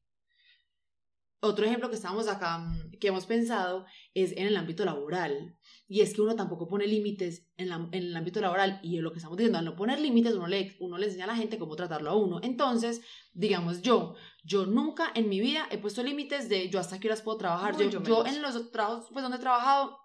[1.40, 5.57] Otro ejemplo que estamos acá, mm, que hemos pensado, es en el ámbito laboral.
[5.90, 8.78] Y es que uno tampoco pone límites en, la- en el ámbito laboral.
[8.82, 11.28] Y lo que estamos diciendo, al no poner límites, uno le, uno le enseña a
[11.28, 12.40] la gente cómo tratarlo a uno.
[12.42, 13.00] Entonces,
[13.32, 17.22] digamos yo, yo nunca en mi vida he puesto límites de yo hasta qué horas
[17.22, 17.72] puedo trabajar.
[17.84, 19.96] Yo, yo en los trabajos pues, donde he trabajado,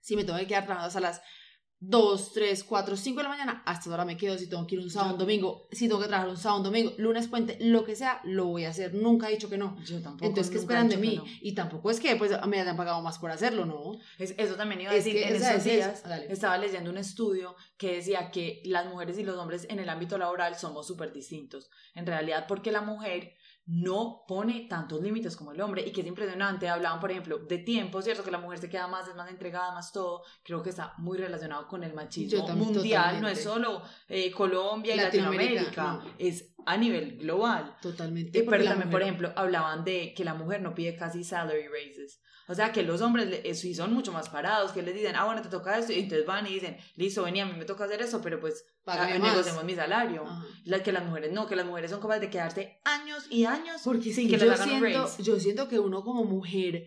[0.00, 1.22] si me tengo que quedar trabajando hasta las
[1.84, 4.38] 2, 3, 4, 5 de la mañana, hasta ahora me quedo.
[4.38, 6.64] Si tengo que ir un sábado, un domingo, si tengo que trabajar un sábado, un
[6.66, 8.94] domingo, lunes, puente, lo que sea, lo voy a hacer.
[8.94, 9.76] Nunca he dicho que no.
[9.84, 10.24] yo tampoco.
[10.24, 11.16] Entonces, ¿qué esperan de mí?
[11.16, 11.24] no.
[11.40, 13.98] Y tampoco es que pues me hayan pagado más por hacerlo, ¿no?
[14.16, 15.68] Es- eso también iba a Es decir, que, en esos es eso.
[15.74, 16.32] días dale.
[16.32, 20.16] estaba leyendo un estudio que decía que las mujeres y los hombres en el ámbito
[20.18, 21.68] laboral somos súper distintos.
[21.96, 26.06] En realidad, porque la mujer no pone tantos límites como el hombre y que es
[26.08, 26.68] impresionante.
[26.68, 28.24] Hablaban, por ejemplo, de tiempo, ¿cierto?
[28.24, 30.22] Que la mujer se queda más, es más entregada, más todo.
[30.42, 33.02] Creo que está muy relacionado con el machismo también, mundial.
[33.20, 33.40] No totalmente.
[33.40, 36.14] es solo eh, Colombia y Latinoamérica, Latinoamérica, no.
[36.18, 37.76] es a nivel global.
[37.80, 38.38] Totalmente.
[38.38, 41.66] Eh, pero también, por mujer- ejemplo, hablaban de que la mujer no pide casi salary
[41.68, 42.20] raises.
[42.48, 45.24] O sea, que los hombres eh, sí son mucho más parados, que les dicen, ah,
[45.24, 47.84] bueno, te toca esto, y entonces van y dicen, listo, vení, a mí me toca
[47.84, 49.30] hacer eso, pero pues Págame más.
[49.30, 50.24] negociemos mi salario.
[50.64, 53.80] La, que las mujeres no, que las mujeres son capaces de quedarse años y años
[53.84, 55.22] Porque sin que les hagan un siento, raise.
[55.22, 56.84] yo siento que uno como mujer,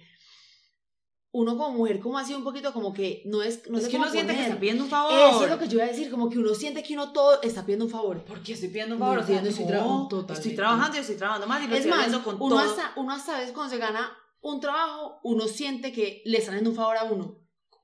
[1.38, 3.98] uno como mujer como así un poquito como que no es, no es sé que
[3.98, 5.14] uno siente que está pidiendo un favor.
[5.14, 7.42] Eso es lo que yo iba a decir, como que uno siente que uno todo
[7.42, 8.24] está pidiendo un favor.
[8.24, 9.20] ¿Por qué estoy pidiendo un No favor?
[9.20, 11.86] O sea, entiendo, estoy no, trabajando estoy trabajando y estoy trabajando más y lo Es
[11.86, 12.60] estoy más, con uno todo.
[12.60, 16.54] hasta, uno hasta a veces cuando se gana un trabajo, uno siente que le están
[16.54, 17.36] haciendo un favor a uno.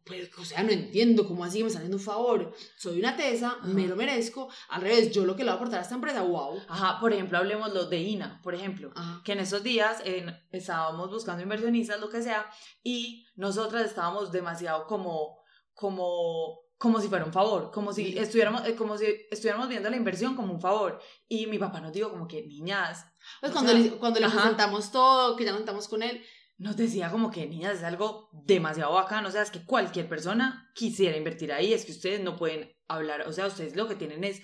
[0.05, 2.53] Pues, o sea, no entiendo cómo así me están haciendo un favor.
[2.77, 3.89] Soy una tesa, me Ajá.
[3.89, 4.49] lo merezco.
[4.69, 6.59] Al revés, yo lo que le voy a aportar a esta empresa, wow.
[6.67, 8.91] Ajá, por ejemplo, hablemos de INA, por ejemplo.
[8.95, 9.21] Ajá.
[9.23, 12.45] que en esos días en- estábamos buscando inversionistas, lo que sea,
[12.83, 15.37] y nosotras estábamos demasiado como,
[15.73, 19.95] como, como si fuera un favor, como si estuviéramos, eh, como si estuviéramos viendo la
[19.97, 20.99] inversión como un favor.
[21.27, 23.05] Y mi papá nos dijo como que, niñas,
[23.39, 26.23] Pues cuando, sea, le, cuando le presentamos todo, que ya nos sentamos con él,
[26.61, 30.69] nos decía como que, niñas, es algo demasiado bacano, o sea, es que cualquier persona
[30.75, 34.23] quisiera invertir ahí, es que ustedes no pueden hablar, o sea, ustedes lo que tienen
[34.23, 34.43] es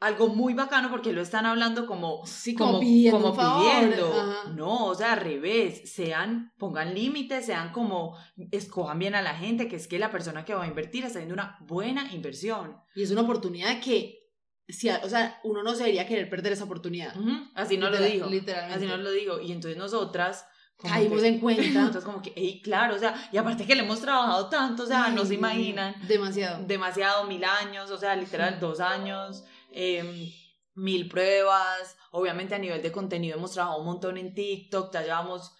[0.00, 4.54] algo muy bacano porque lo están hablando como sí, como, como, pidiendo como pidiendo.
[4.54, 8.16] No, o sea, al revés, sean, pongan límites, sean como,
[8.50, 11.18] escojan bien a la gente, que es que la persona que va a invertir está
[11.18, 12.78] haciendo una buena inversión.
[12.96, 14.30] Y es una oportunidad que,
[14.68, 17.14] si, o sea, uno no se debería querer perder esa oportunidad.
[17.54, 18.26] Así no lo dijo.
[18.26, 18.74] Literalmente.
[18.74, 19.38] Así no lo digo.
[19.38, 20.46] Y entonces nosotras...
[20.82, 21.62] Caímos en cuenta.
[21.80, 24.86] Nosotras como que, ey, claro, o sea, y aparte que le hemos trabajado tanto, o
[24.86, 25.94] sea, no Ay, se Dios mío, imaginan.
[26.06, 26.64] Demasiado.
[26.66, 30.30] demasiado, mil años, o sea, literal, dos años, em,
[30.74, 31.96] mil pruebas.
[32.10, 35.52] Obviamente a nivel de contenido hemos trabajado un montón en TikTok, ya llevamos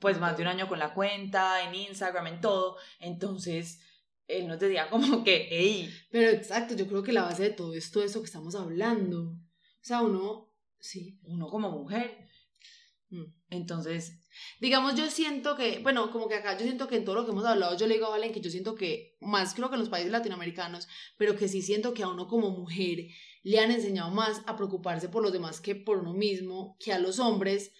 [0.00, 2.76] pues más de un año con la cuenta, en Instagram, en todo.
[3.00, 3.80] Entonces,
[4.26, 7.74] él nos decía como que, hey, Pero exacto, yo creo que la base de todo
[7.74, 9.32] esto es eso que estamos hablando.
[9.32, 11.20] O sea, uno, sí.
[11.24, 12.26] uno como mujer.
[13.10, 13.24] Mm.
[13.50, 14.25] Entonces,
[14.60, 17.32] Digamos, yo siento que, bueno, como que acá yo siento que en todo lo que
[17.32, 19.80] hemos hablado, yo le digo a Valen que yo siento que, más creo que en
[19.80, 23.08] los países latinoamericanos, pero que sí siento que a uno como mujer
[23.42, 26.98] le han enseñado más a preocuparse por los demás que por uno mismo, que a
[26.98, 27.72] los hombres.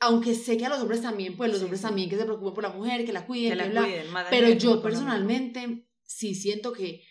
[0.00, 2.54] Aunque sé que a los hombres también, pues los Sí, hombres también que se preocupen
[2.54, 3.82] por la mujer, que la cuiden, que la bla.
[3.82, 7.04] cuiden Pero yo personalmente sí siento que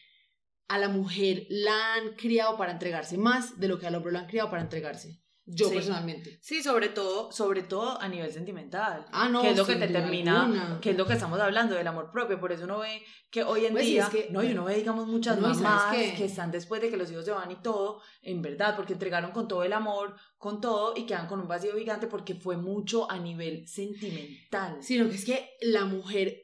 [0.67, 4.19] a la mujer la han criado para entregarse más de lo que al hombre lo
[4.19, 5.21] han criado para entregarse.
[5.49, 5.75] Yo Sí.
[5.75, 6.39] personalmente.
[6.41, 9.05] Sí, sobre todo, sobre todo a nivel sentimental.
[9.13, 9.41] Ah, no.
[9.41, 10.79] que es lo que te termina, alguna.
[10.81, 13.65] que es lo que estamos hablando del amor propio, por eso uno ve que hoy
[13.65, 15.95] en Pues día, es que- no, y uno ve, digamos, muchas No, y ¿sabes mamás
[16.17, 19.31] que están después de que los hijos se van y todo, en verdad, porque entregaron
[19.31, 23.09] con todo el amor, con todo, y quedan con un vacío gigante porque fue mucho
[23.09, 24.77] a nivel sentimental.
[24.83, 26.41] Sino que es que la mujer,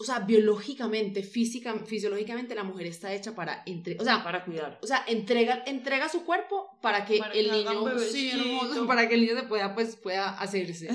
[0.00, 4.78] o sea, biológicamente, física, fisiológicamente, la mujer está hecha para entre, o sea, Para cuidar.
[4.82, 9.08] o sea, entrega, entrega su cuerpo para que Para que el niño, sí, hermoso, para
[9.08, 10.88] que el niño se pueda, pues, pueda hacerse.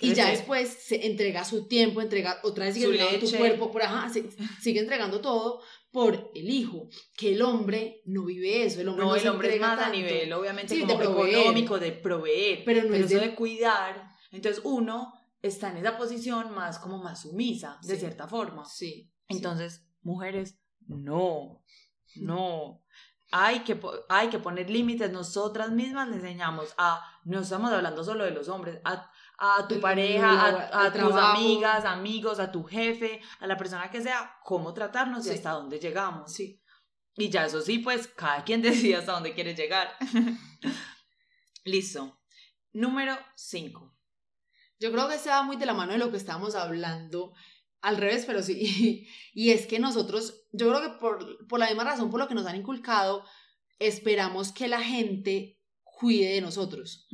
[0.00, 3.82] Y ya después se entrega su tiempo, entrega otra vez sigue entregando tu cuerpo, por
[3.82, 4.28] ajá, se-
[4.60, 5.60] sigue entregando todo
[5.92, 6.88] por el hijo.
[7.16, 9.78] Que el hombre no vive eso, el hombre no, No, el se hombre es más
[9.78, 9.96] a tanto.
[9.98, 11.38] nivel, obviamente, Sí, como de proveer.
[11.38, 12.62] económico, de proveer.
[12.64, 14.10] Pero no es eso de- de cuidar.
[14.32, 15.13] Entonces uno
[15.46, 18.00] está en esa posición más como más sumisa, de Sí.
[18.00, 18.64] cierta forma.
[18.64, 19.12] Sí.
[19.28, 21.62] Entonces, mujeres, no,
[22.16, 22.82] no.
[23.30, 25.10] Hay que, hay que poner límites.
[25.10, 29.74] Nosotras mismas le enseñamos a, no estamos hablando solo de los hombres, a, a tu
[29.76, 34.36] El- pareja, el- a, tus amigas, amigos, a tu jefe, a la persona que sea,
[34.44, 36.32] cómo tratarnos y hasta dónde llegamos.
[36.32, 36.60] Sí.
[37.16, 39.88] Y ya eso sí, pues cada quien decide hasta dónde quiere llegar.
[41.64, 42.20] Listo.
[42.72, 43.93] Número 5.
[44.84, 47.32] Yo creo que se va muy de la mano de lo que estábamos hablando,
[47.80, 49.08] al revés, pero sí.
[49.32, 52.34] Y es que nosotros, yo creo que por, por la misma razón por lo que
[52.34, 53.24] nos han inculcado,
[53.78, 57.08] esperamos que la gente cuide de nosotros.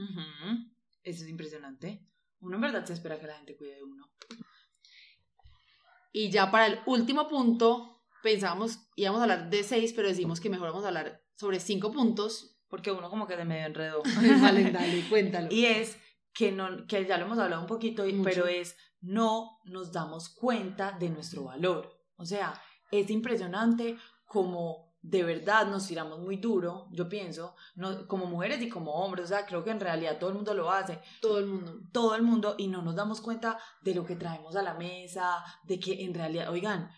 [1.04, 2.04] Eso es impresionante.
[2.40, 4.10] Uno en verdad se espera que la gente cuide de uno.
[6.10, 10.50] Y ya para el último punto, pensábamos, íbamos a hablar de seis, pero decimos que
[10.50, 12.56] mejor vamos a hablar sobre cinco puntos.
[12.68, 14.02] Porque uno como que de medio enredó.
[14.42, 15.46] vale, dale, cuéntalo.
[15.52, 15.96] Y es
[16.32, 20.92] que, no, que ya lo hemos hablado un poquito, pero es no nos damos cuenta
[20.98, 21.90] de nuestro valor.
[22.16, 28.26] O sea, es impresionante como de verdad nos tiramos muy duro, yo pienso, no, como
[28.26, 31.00] mujeres y como hombres, o sea, creo que en realidad todo el mundo lo hace.
[31.22, 31.80] Todo el mundo.
[31.92, 35.42] Todo el mundo y no nos damos cuenta de lo que traemos a la mesa,
[35.64, 36.90] de que en realidad, oigan,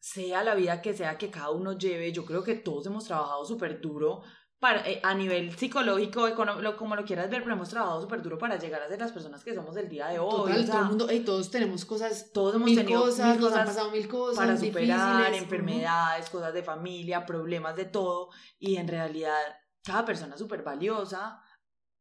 [0.00, 3.44] sea la vida que sea que cada uno lleve, yo creo que todos hemos trabajado
[3.44, 4.22] súper duro
[4.58, 8.38] para, eh, a nivel psicológico, económico, como lo quieras ver, pero hemos trabajado súper duro
[8.38, 10.52] para llegar a ser las personas que somos el día de hoy.
[10.52, 13.66] Total, todo el mundo, y todos tenemos cosas, todos hemos tenido cosas, mil cosas, han
[13.66, 19.38] pasado mil cosas para superar enfermedades, cosas de familia, problemas de todo, y en realidad
[19.84, 21.40] cada persona es súper valiosa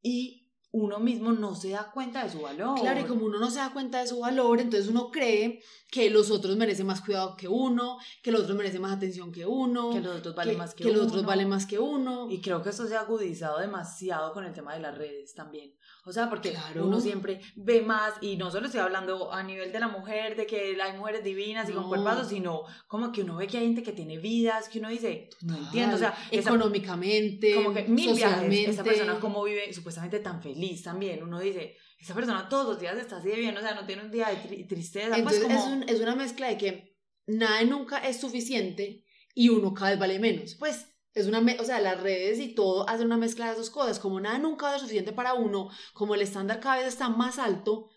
[0.02, 0.47] y
[0.78, 2.80] uno mismo no se da cuenta de su valor.
[2.80, 6.10] Claro, y como uno no se da cuenta de su valor, entonces uno cree que
[6.10, 9.92] los otros merecen más cuidado que uno, que los otros merecen más atención que uno,
[9.92, 11.00] que los otros valen más que, que uno.
[11.00, 12.30] los otros valen más que uno.
[12.30, 15.74] Y creo que eso se ha agudizado demasiado con el tema de las redes también.
[16.06, 19.80] O sea, porque uno siempre ve más, y no solo estoy hablando a nivel de
[19.80, 23.48] la mujer, de que hay mujeres divinas y con cuerpazos, sino como que uno ve
[23.48, 27.74] que hay gente que tiene vidas, que uno dice, no entiendo, o sea, económicamente, como
[27.74, 32.47] que mil viajes, esa persona como vive supuestamente tan feliz también, uno dice, esa persona
[32.49, 35.15] todos los días está así de bien, o sea, no tiene un día de tristeza.
[35.23, 39.73] Pues Entonces es, un, es una mezcla de que nada nunca es suficiente y uno
[39.73, 40.56] cada vez vale menos.
[40.56, 43.99] Pues es una, o sea, las redes y todo hacen una mezcla de dos cosas.
[43.99, 47.89] Como nada nunca ser suficiente para uno, como el estándar cada vez está más alto,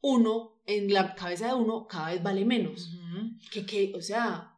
[0.00, 2.90] uno, en la cabeza de uno, cada vez vale menos.
[3.50, 4.52] que, que, o sea...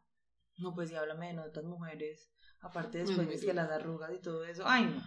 [0.57, 2.29] No, pues si habla menos de otras mujeres.
[2.61, 4.63] Aparte después de que las arrugas y todo eso.
[4.65, 5.01] Ay, no.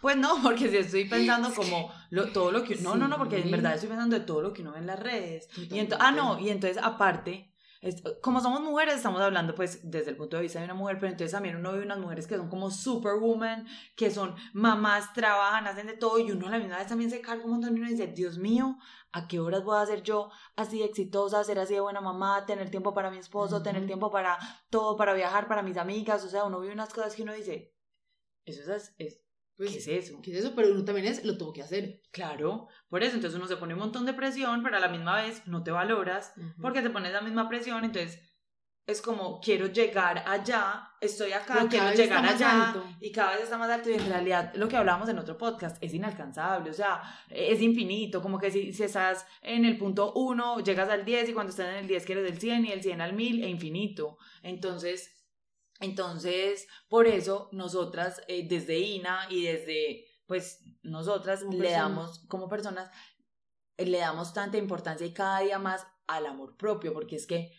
[0.00, 2.76] Pues no, porque si estoy pensando como lo, todo lo que...
[2.76, 4.86] No, no, no, porque en verdad estoy pensando de todo lo que uno ve en
[4.86, 5.48] las redes.
[5.56, 7.48] Y ah, no, y entonces aparte
[8.22, 11.12] como somos mujeres, estamos hablando pues desde el punto de vista de una mujer, pero
[11.12, 15.86] entonces también uno ve unas mujeres que son como superwoman, que son mamás, trabajan, hacen
[15.86, 17.88] de todo y uno a la misma vez también se carga un montón y uno
[17.88, 18.78] dice, Dios mío,
[19.12, 22.68] ¿a qué horas voy a ser yo así exitosa, ser así de buena mamá, tener
[22.68, 24.38] tiempo para mi esposo, tener tiempo para
[24.70, 26.24] todo, para viajar, para mis amigas?
[26.24, 27.76] O sea, uno ve unas cosas que uno dice,
[28.44, 29.20] eso es, es
[29.58, 30.20] pues, ¿Qué es eso?
[30.22, 30.52] ¿Qué es eso?
[30.54, 32.00] Pero uno también es, lo tengo que hacer.
[32.12, 35.20] Claro, por eso, entonces uno se pone un montón de presión, pero a la misma
[35.20, 38.20] vez no te valoras, porque te pones la misma presión, entonces
[38.86, 43.68] es como, quiero llegar allá, estoy acá, quiero llegar allá, y cada vez está más
[43.68, 47.60] alto, y en realidad lo que hablábamos en otro podcast es inalcanzable, o sea, es
[47.60, 51.50] infinito, como que si, si estás en el punto 1, llegas al 10, y cuando
[51.50, 54.18] estás en el 10 quieres el 100, y el 100 al 1000, e infinito.
[54.44, 55.17] Entonces,
[55.80, 62.90] entonces, por eso nosotras eh, desde INA y desde, pues, nosotras le damos, como personas,
[63.76, 67.52] eh, le damos tanta importancia y cada día más al amor propio, porque es que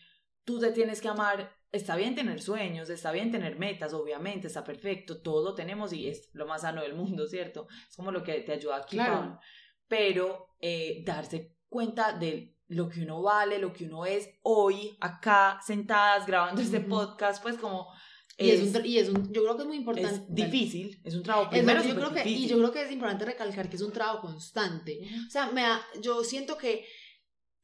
[0.44, 1.56] tú te tienes que amar.
[1.72, 6.08] Está bien tener sueños, está bien tener metas, obviamente, está perfecto, todo lo tenemos y
[6.08, 7.68] es lo más sano del mundo, ¿cierto?
[7.88, 9.38] Es como lo que te ayuda aquí, claro.
[9.86, 15.60] Pero eh, darse cuenta de lo que uno vale, lo que uno es hoy, acá,
[15.64, 17.88] sentadas, grabando este podcast, pues como
[18.40, 20.14] y es, un, y es un, yo creo que es muy importante.
[20.14, 21.82] Es difícil, es un trabajo primero.
[21.82, 25.00] yo creo que, y yo creo que es importante recalcar que es un trabajo constante.
[25.26, 25.62] O sea, me
[26.00, 26.86] yo siento que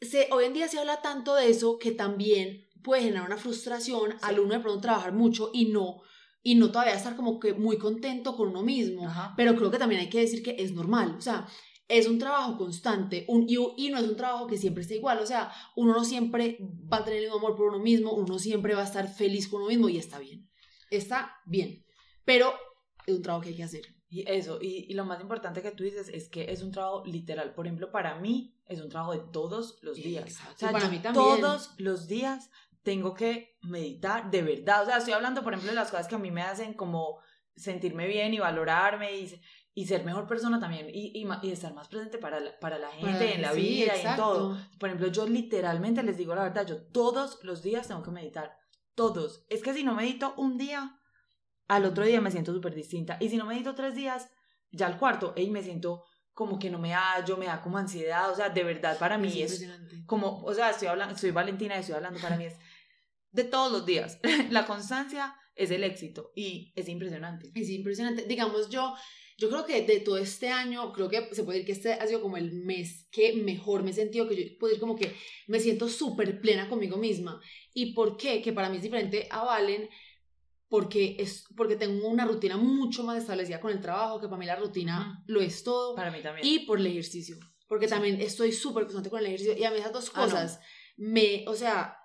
[0.01, 4.15] se, hoy en día se habla tanto de eso que también puede generar una frustración
[4.21, 6.03] al uno de pronto trabajar mucho y no
[6.43, 9.09] y no todavía estar como que muy contento con uno mismo.
[9.37, 11.17] Pero creo que también hay que decir que es normal.
[11.19, 11.49] O sea,
[11.89, 15.19] es un trabajo constante un, y, y, no es un trabajo que siempre esté igual.
[15.19, 18.39] O sea, uno no siempre va a tener el mismo amor por uno mismo, uno
[18.39, 20.47] siempre va a estar feliz con uno mismo y está bien
[20.90, 21.85] está bien,
[22.25, 22.55] pero
[23.07, 23.96] es un trabajo que hay que hacer.
[24.09, 27.55] Y eso, y, lo más importante que tú dices es que es un trabajo literal.
[27.55, 30.38] Por ejemplo, para mí es un trabajo de todos los días.
[30.55, 31.25] O sea, para mí también.
[31.40, 32.51] Todos los días
[32.83, 34.85] tengo que meditar de verdad.
[34.85, 37.18] O sea, estoy hablando, por ejemplo, de las cosas que a mí me hacen como
[37.57, 39.41] sentirme bien y valorarme y,
[39.74, 43.34] y ser mejor persona también y, y, estar más presente para la, para la gente,
[43.34, 44.57] en la vida y en todo.
[44.78, 48.57] Por ejemplo, yo literalmente les digo la verdad, yo todos los días tengo que meditar
[48.97, 49.47] todos.
[49.49, 50.99] Es que si no medito un día,
[51.68, 53.16] al otro día me siento súper distinta.
[53.20, 54.28] Y si no medito tres días,
[54.72, 58.30] ya al cuarto, y me siento como que no me hallo, me da como ansiedad.
[58.30, 59.64] O sea, de verdad para mí es,
[60.07, 62.57] como, o sea, estoy hablando, soy Valentina y estoy hablando para mí es
[63.30, 64.18] de todos los días.
[64.51, 67.53] La constancia es el éxito y es impresionante.
[67.55, 68.24] Es impresionante.
[68.24, 68.94] Digamos, yo
[69.39, 72.07] Yo creo que de todo este año, creo que se puede decir que este ha
[72.07, 75.14] sido como el mes que mejor me he sentido, que yo puedo decir como que
[75.47, 77.41] me siento súper plena conmigo misma.
[77.74, 78.41] ¿Y por qué?
[78.41, 79.91] Que para mí es diferente a Valen,
[80.68, 84.47] porque, es, porque tengo una rutina mucho más establecida con el trabajo, que para mí
[84.47, 85.95] la rutina lo es todo.
[85.95, 86.47] Para mí también.
[86.47, 87.37] Y por el ejercicio,
[87.68, 89.57] porque también estoy súper constante con el ejercicio.
[89.57, 90.61] Y a mí esas dos cosas
[90.97, 91.99] me, o sea...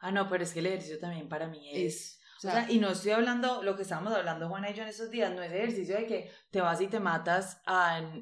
[0.00, 2.90] Ah, no, pero es que el ejercicio también para mí es o sea, y no
[2.90, 5.96] estoy hablando, lo que estábamos hablando Juana y yo en estos días, no es ejercicio
[5.96, 7.60] de que te vas y te matas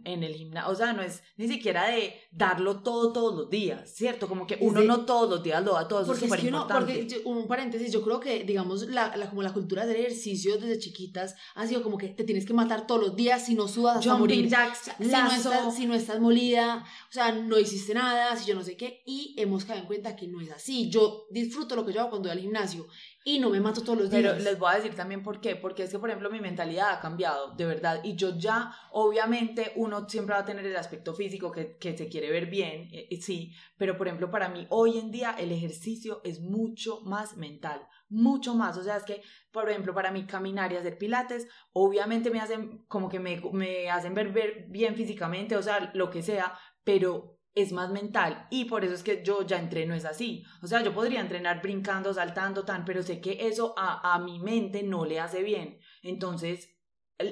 [0.05, 3.91] en, el gimnasio, o sea, no es ni siquiera de darlo todo todos los días,
[3.95, 4.29] ¿cierto?
[4.29, 7.93] Como que uno no todos los días lo da todo, porque es, porque un paréntesis,
[7.93, 11.83] yo creo que, digamos, la, la, como la cultura del ejercicio desde chiquitas ha sido
[11.83, 15.09] como que te tienes que matar todos los días, si no sudas hasta morir, si,
[15.09, 18.77] no estás, si no estás molida, o sea, no hiciste nada, si yo no sé
[18.77, 22.01] qué, y hemos caído en cuenta que no es así, yo disfruto lo que yo
[22.01, 22.87] hago cuando voy al gimnasio,
[23.27, 24.23] y no me mato todos los días.
[24.23, 26.93] Pero les voy a decir también por qué, porque es que, por ejemplo, mi mentalidad
[26.93, 31.15] ha cambiado, de verdad, y yo ya, obviamente, uno siempre va a tener el aspecto
[31.15, 34.67] físico que, que se quiere ver bien, eh, eh, sí, pero, por ejemplo, para mí,
[34.69, 39.23] hoy en día, el ejercicio es mucho más mental, mucho más, o sea, es que,
[39.51, 43.91] por ejemplo, para mí, caminar y hacer pilates, obviamente me hacen, como que me, me
[43.91, 48.65] hacen ver, ver bien físicamente, o sea, lo que sea, pero es más mental y
[48.65, 50.45] por eso es que yo ya entreno es así.
[50.63, 54.39] O sea, yo podría entrenar brincando, saltando, tan, pero sé que eso a, a mi
[54.39, 55.79] mente no le hace bien.
[56.03, 56.75] Entonces,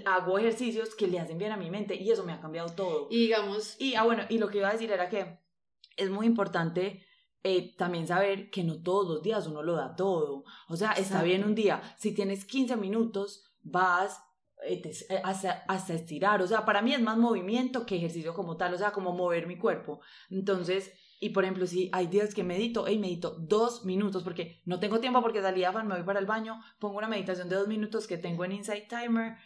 [0.06, 3.08] hago ejercicios que le hacen bien a mi mente y eso me ha cambiado todo.
[3.10, 3.76] Y digamos...
[3.80, 5.38] Y, ah, bueno, y lo que iba a decir era que
[5.96, 7.04] es muy importante
[7.42, 10.44] eh, también saber que no todos los días uno lo da todo.
[10.68, 11.82] O sea, está bien un día.
[11.98, 14.22] Si tienes 15 minutos, vas,
[15.24, 18.78] hasta, hasta, estirar, o sea, para mí es más movimiento que ejercicio como tal, o
[18.78, 20.00] sea, como mover mi cuerpo.
[20.30, 24.80] Entonces, y por ejemplo, si hay días que medito, hey, medito dos minutos, porque no
[24.80, 27.68] tengo tiempo porque salí a me voy para el baño, pongo una meditación de dos
[27.68, 29.36] minutos que tengo en Insight Timer,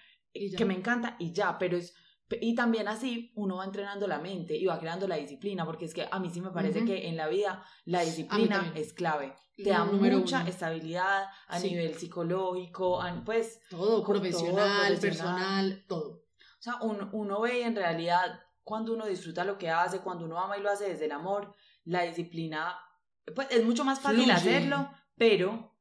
[0.56, 1.94] que me encanta y ya, pero es
[2.40, 5.94] y también así uno va entrenando la mente y va creando la disciplina, porque es
[5.94, 9.34] que a mí sí me parece que en la vida la disciplina es clave.
[9.56, 13.60] Te da mucha estabilidad a nivel psicológico, pues...
[13.70, 16.24] Todo, profesional, personal, todo.
[16.58, 20.40] O sea, uno, uno ve en realidad cuando uno disfruta lo que hace, cuando uno
[20.40, 21.54] ama y lo hace desde el amor,
[21.84, 22.76] la disciplina,
[23.34, 25.75] pues es mucho más fácil hacerlo, pero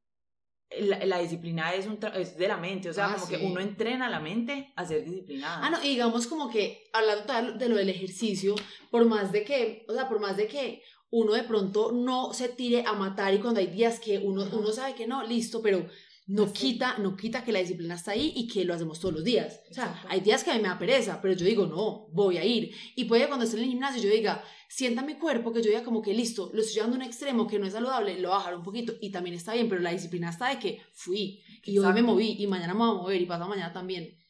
[0.80, 4.10] la, disciplina es, un es de la mente, o sea, ah, como que uno entrena
[4.10, 5.66] la mente a ser disciplinada.
[5.66, 8.56] Ah, no, y digamos como que hablando de lo del ejercicio,
[8.90, 12.50] por más de que, o sea, por más de que uno de pronto no se
[12.50, 15.88] tire a matar y cuando hay días que uno, uno sabe que no, listo, pero
[16.28, 19.24] no quita, no quita que la disciplina está ahí y que lo hacemos todos los
[19.24, 19.62] días.
[19.70, 22.38] O sea, hay días que a mí me da pereza, pero yo digo, no, voy
[22.38, 22.72] a ir.
[22.96, 25.70] Y puede que cuando esté en el gimnasio yo diga, sienta mi cuerpo, que yo
[25.70, 28.30] diga como que listo, lo estoy llevando a un extremo que no es saludable, lo
[28.30, 31.78] bajar un poquito y también está bien, pero la disciplina está de que fui y
[31.78, 34.25] hoy me moví y mañana me voy a mover y pasado mañana también.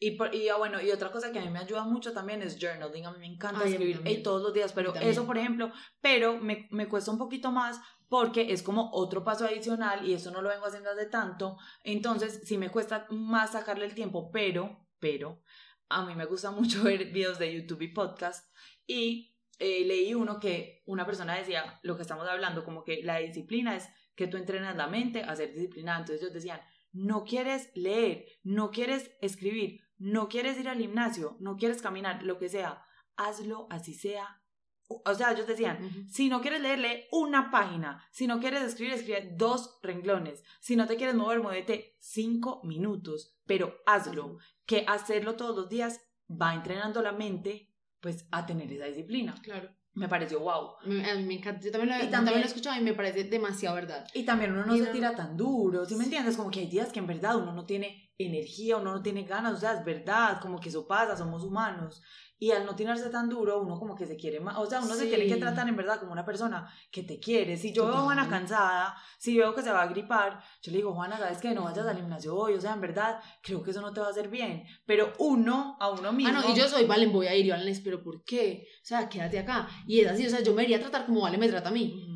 [0.00, 2.56] Y, y, ah, bueno, y otra cosa que a mí me ayuda mucho también es
[2.60, 3.06] journaling.
[3.06, 6.88] A mí me encanta escribir todos los días, pero eso, por ejemplo, pero me, me,
[6.88, 10.66] cuesta un poquito más porque es como otro paso adicional y eso no lo vengo
[10.66, 11.56] haciendo hace tanto.
[11.82, 15.42] Entonces, sí me cuesta más sacarle el tiempo, pero, pero,
[15.88, 18.48] a mí me gusta mucho ver videos de YouTube y podcast
[18.86, 23.18] y eh, leí uno que una persona decía lo que estamos hablando, como que la
[23.18, 26.00] disciplina es que tú entrenas la mente a ser disciplinada.
[26.00, 26.60] Entonces ellos decían,
[26.92, 32.38] no quieres leer, no quieres escribir, no quieres ir al gimnasio, no quieres caminar, lo
[32.38, 32.82] que sea,
[33.16, 34.42] hazlo así sea.
[34.88, 39.34] O sea, ellos decían, si no quieres leerle una página, si no quieres escribir, escribe
[39.36, 45.54] dos renglones, si no te quieres mover, muévete cinco minutos, pero hazlo, que hacerlo todos
[45.54, 47.70] los días va entrenando la mente,
[48.00, 49.34] pues, a tener esa disciplina.
[49.42, 50.74] Claro me pareció wow.
[50.86, 51.60] Me, me encanta.
[51.64, 54.06] Yo también lo, y también, lo he escuchado y me parece demasiado verdad.
[54.14, 56.36] Y también uno no se tira tan duro, ¿sí me entiendes?
[56.36, 59.54] Como que hay días que en verdad uno no tiene energía, uno no tiene ganas,
[59.54, 62.02] o sea, es verdad, como que eso pasa, somos humanos.
[62.40, 64.94] Y al no tirarse tan duro, uno como que se quiere más, o sea, uno
[64.94, 67.56] se tiene que tratar en verdad como una persona que te quiere.
[67.56, 70.78] Si yo veo a Juana cansada, si veo que se va a gripar, yo le
[70.78, 73.72] digo, Juana, ¿sabes que No vayas al gimnasio hoy, o sea, en verdad, creo que
[73.72, 74.64] eso no te va a hacer bien.
[74.86, 76.32] Pero uno, a uno mismo...
[76.38, 78.68] Ah, no, y yo soy, Valen, voy a ir, y Valen, pero ¿por qué?
[78.82, 79.68] O sea, quédate acá.
[79.84, 81.72] Y es así, o sea, yo me iría a tratar como Valen me trata a
[81.72, 82.07] mí.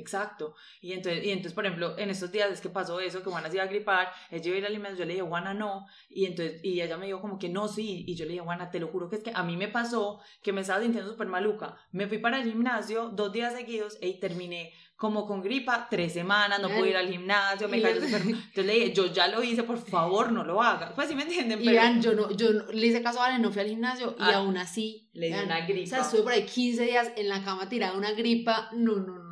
[0.00, 0.54] Exacto.
[0.80, 3.48] Y entonces, y entonces, por ejemplo, en estos días es que pasó eso, que Juana
[3.48, 6.26] se iba a gripar, ella iba a ir al yo le dije, Juana, no, y
[6.26, 8.80] entonces, y ella me dijo como que no, sí, y yo le dije, Juana, te
[8.80, 11.76] lo juro que es que a mí me pasó que me estaba sintiendo súper maluca.
[11.92, 16.60] Me fui para el gimnasio dos días seguidos y terminé como con gripa, tres semanas,
[16.60, 18.20] no pude ir al gimnasio, me cayó súper...
[18.20, 20.92] Entonces le dije, yo ya lo hice, por favor, no lo hagas.
[20.92, 21.70] Pues sí me entienden, pero...
[21.70, 24.22] Y vean, yo, no, yo le hice caso a Valen, no fui al gimnasio y
[24.24, 25.08] ah, aún así...
[25.14, 25.84] Le dio una gripa.
[25.84, 29.18] O sea, estuve por ahí 15 días en la cama tirada una gripa, no, no,
[29.18, 29.29] no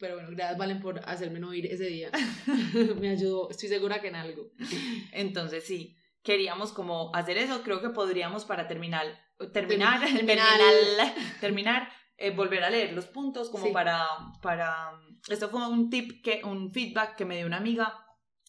[0.00, 2.10] pero bueno, gracias Valen por hacerme no ir ese día.
[3.00, 4.50] me ayudó, estoy segura que en algo.
[5.12, 7.62] Entonces sí, queríamos como hacer eso.
[7.62, 9.06] Creo que podríamos para terminar,
[9.52, 10.48] terminar, terminar,
[11.40, 14.06] terminar, eh, volver a leer los puntos como para,
[14.42, 14.92] para,
[15.28, 18.06] esto fue un tip, que, un feedback que me dio una amiga.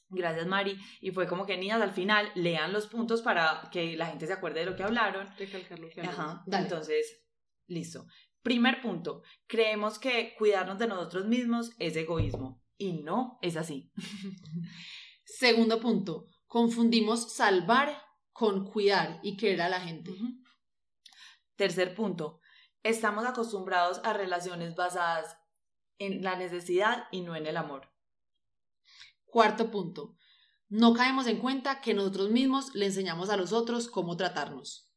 [0.10, 0.78] Gracias, Mari.
[1.00, 4.34] Y fue como que niñas al final lean los puntos para que la gente se
[4.34, 5.30] acuerde de lo que hablaron.
[5.38, 6.44] Recalcar lo que Ajá.
[6.52, 7.24] Entonces,
[7.68, 8.06] listo.
[8.42, 13.92] Primer punto, creemos que cuidarnos de nosotros mismos es egoísmo y no es así.
[15.24, 20.12] Segundo punto, confundimos salvar con cuidar y querer a la gente.
[21.56, 22.42] Tercer punto,
[22.82, 25.38] estamos acostumbrados a relaciones basadas
[26.00, 27.92] en la necesidad y no en el amor.
[29.26, 30.18] Cuarto punto,
[30.68, 34.92] no caemos en cuenta que nosotros mismos le enseñamos a los otros cómo tratarnos.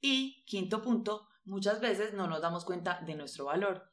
[0.00, 3.90] Y quinto punto, muchas veces no nos damos cuenta de nuestro valor.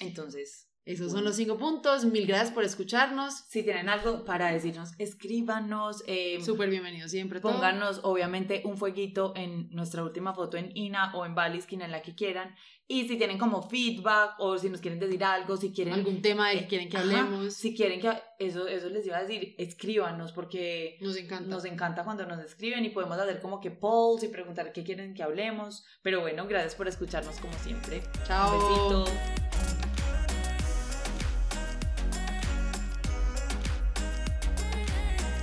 [0.00, 2.04] Entonces, esos son los cinco puntos.
[2.04, 3.44] Mil gracias por escucharnos.
[3.48, 6.02] Si tienen algo para decirnos, escríbanos.
[6.08, 7.40] Eh, Súper bienvenido siempre.
[7.40, 12.02] Pónganos, obviamente, un fueguito en nuestra última foto en Ina o en Baliskin, en la
[12.02, 12.56] que quieran.
[12.88, 15.94] Y si tienen como feedback o si nos quieren decir algo, si quieren...
[15.94, 17.54] Algún tema de que quieren que hablemos.
[17.54, 18.12] si quieren que...
[18.40, 20.98] Eso, eso les iba a decir, escríbanos porque...
[21.00, 21.48] Nos encanta.
[21.48, 25.14] Nos encanta cuando nos escriben y podemos hacer como que polls y preguntar qué quieren
[25.14, 25.86] que hablemos.
[26.02, 28.02] Pero bueno, gracias por escucharnos como siempre.
[28.26, 28.52] Chao.
[28.52, 29.41] Un besito.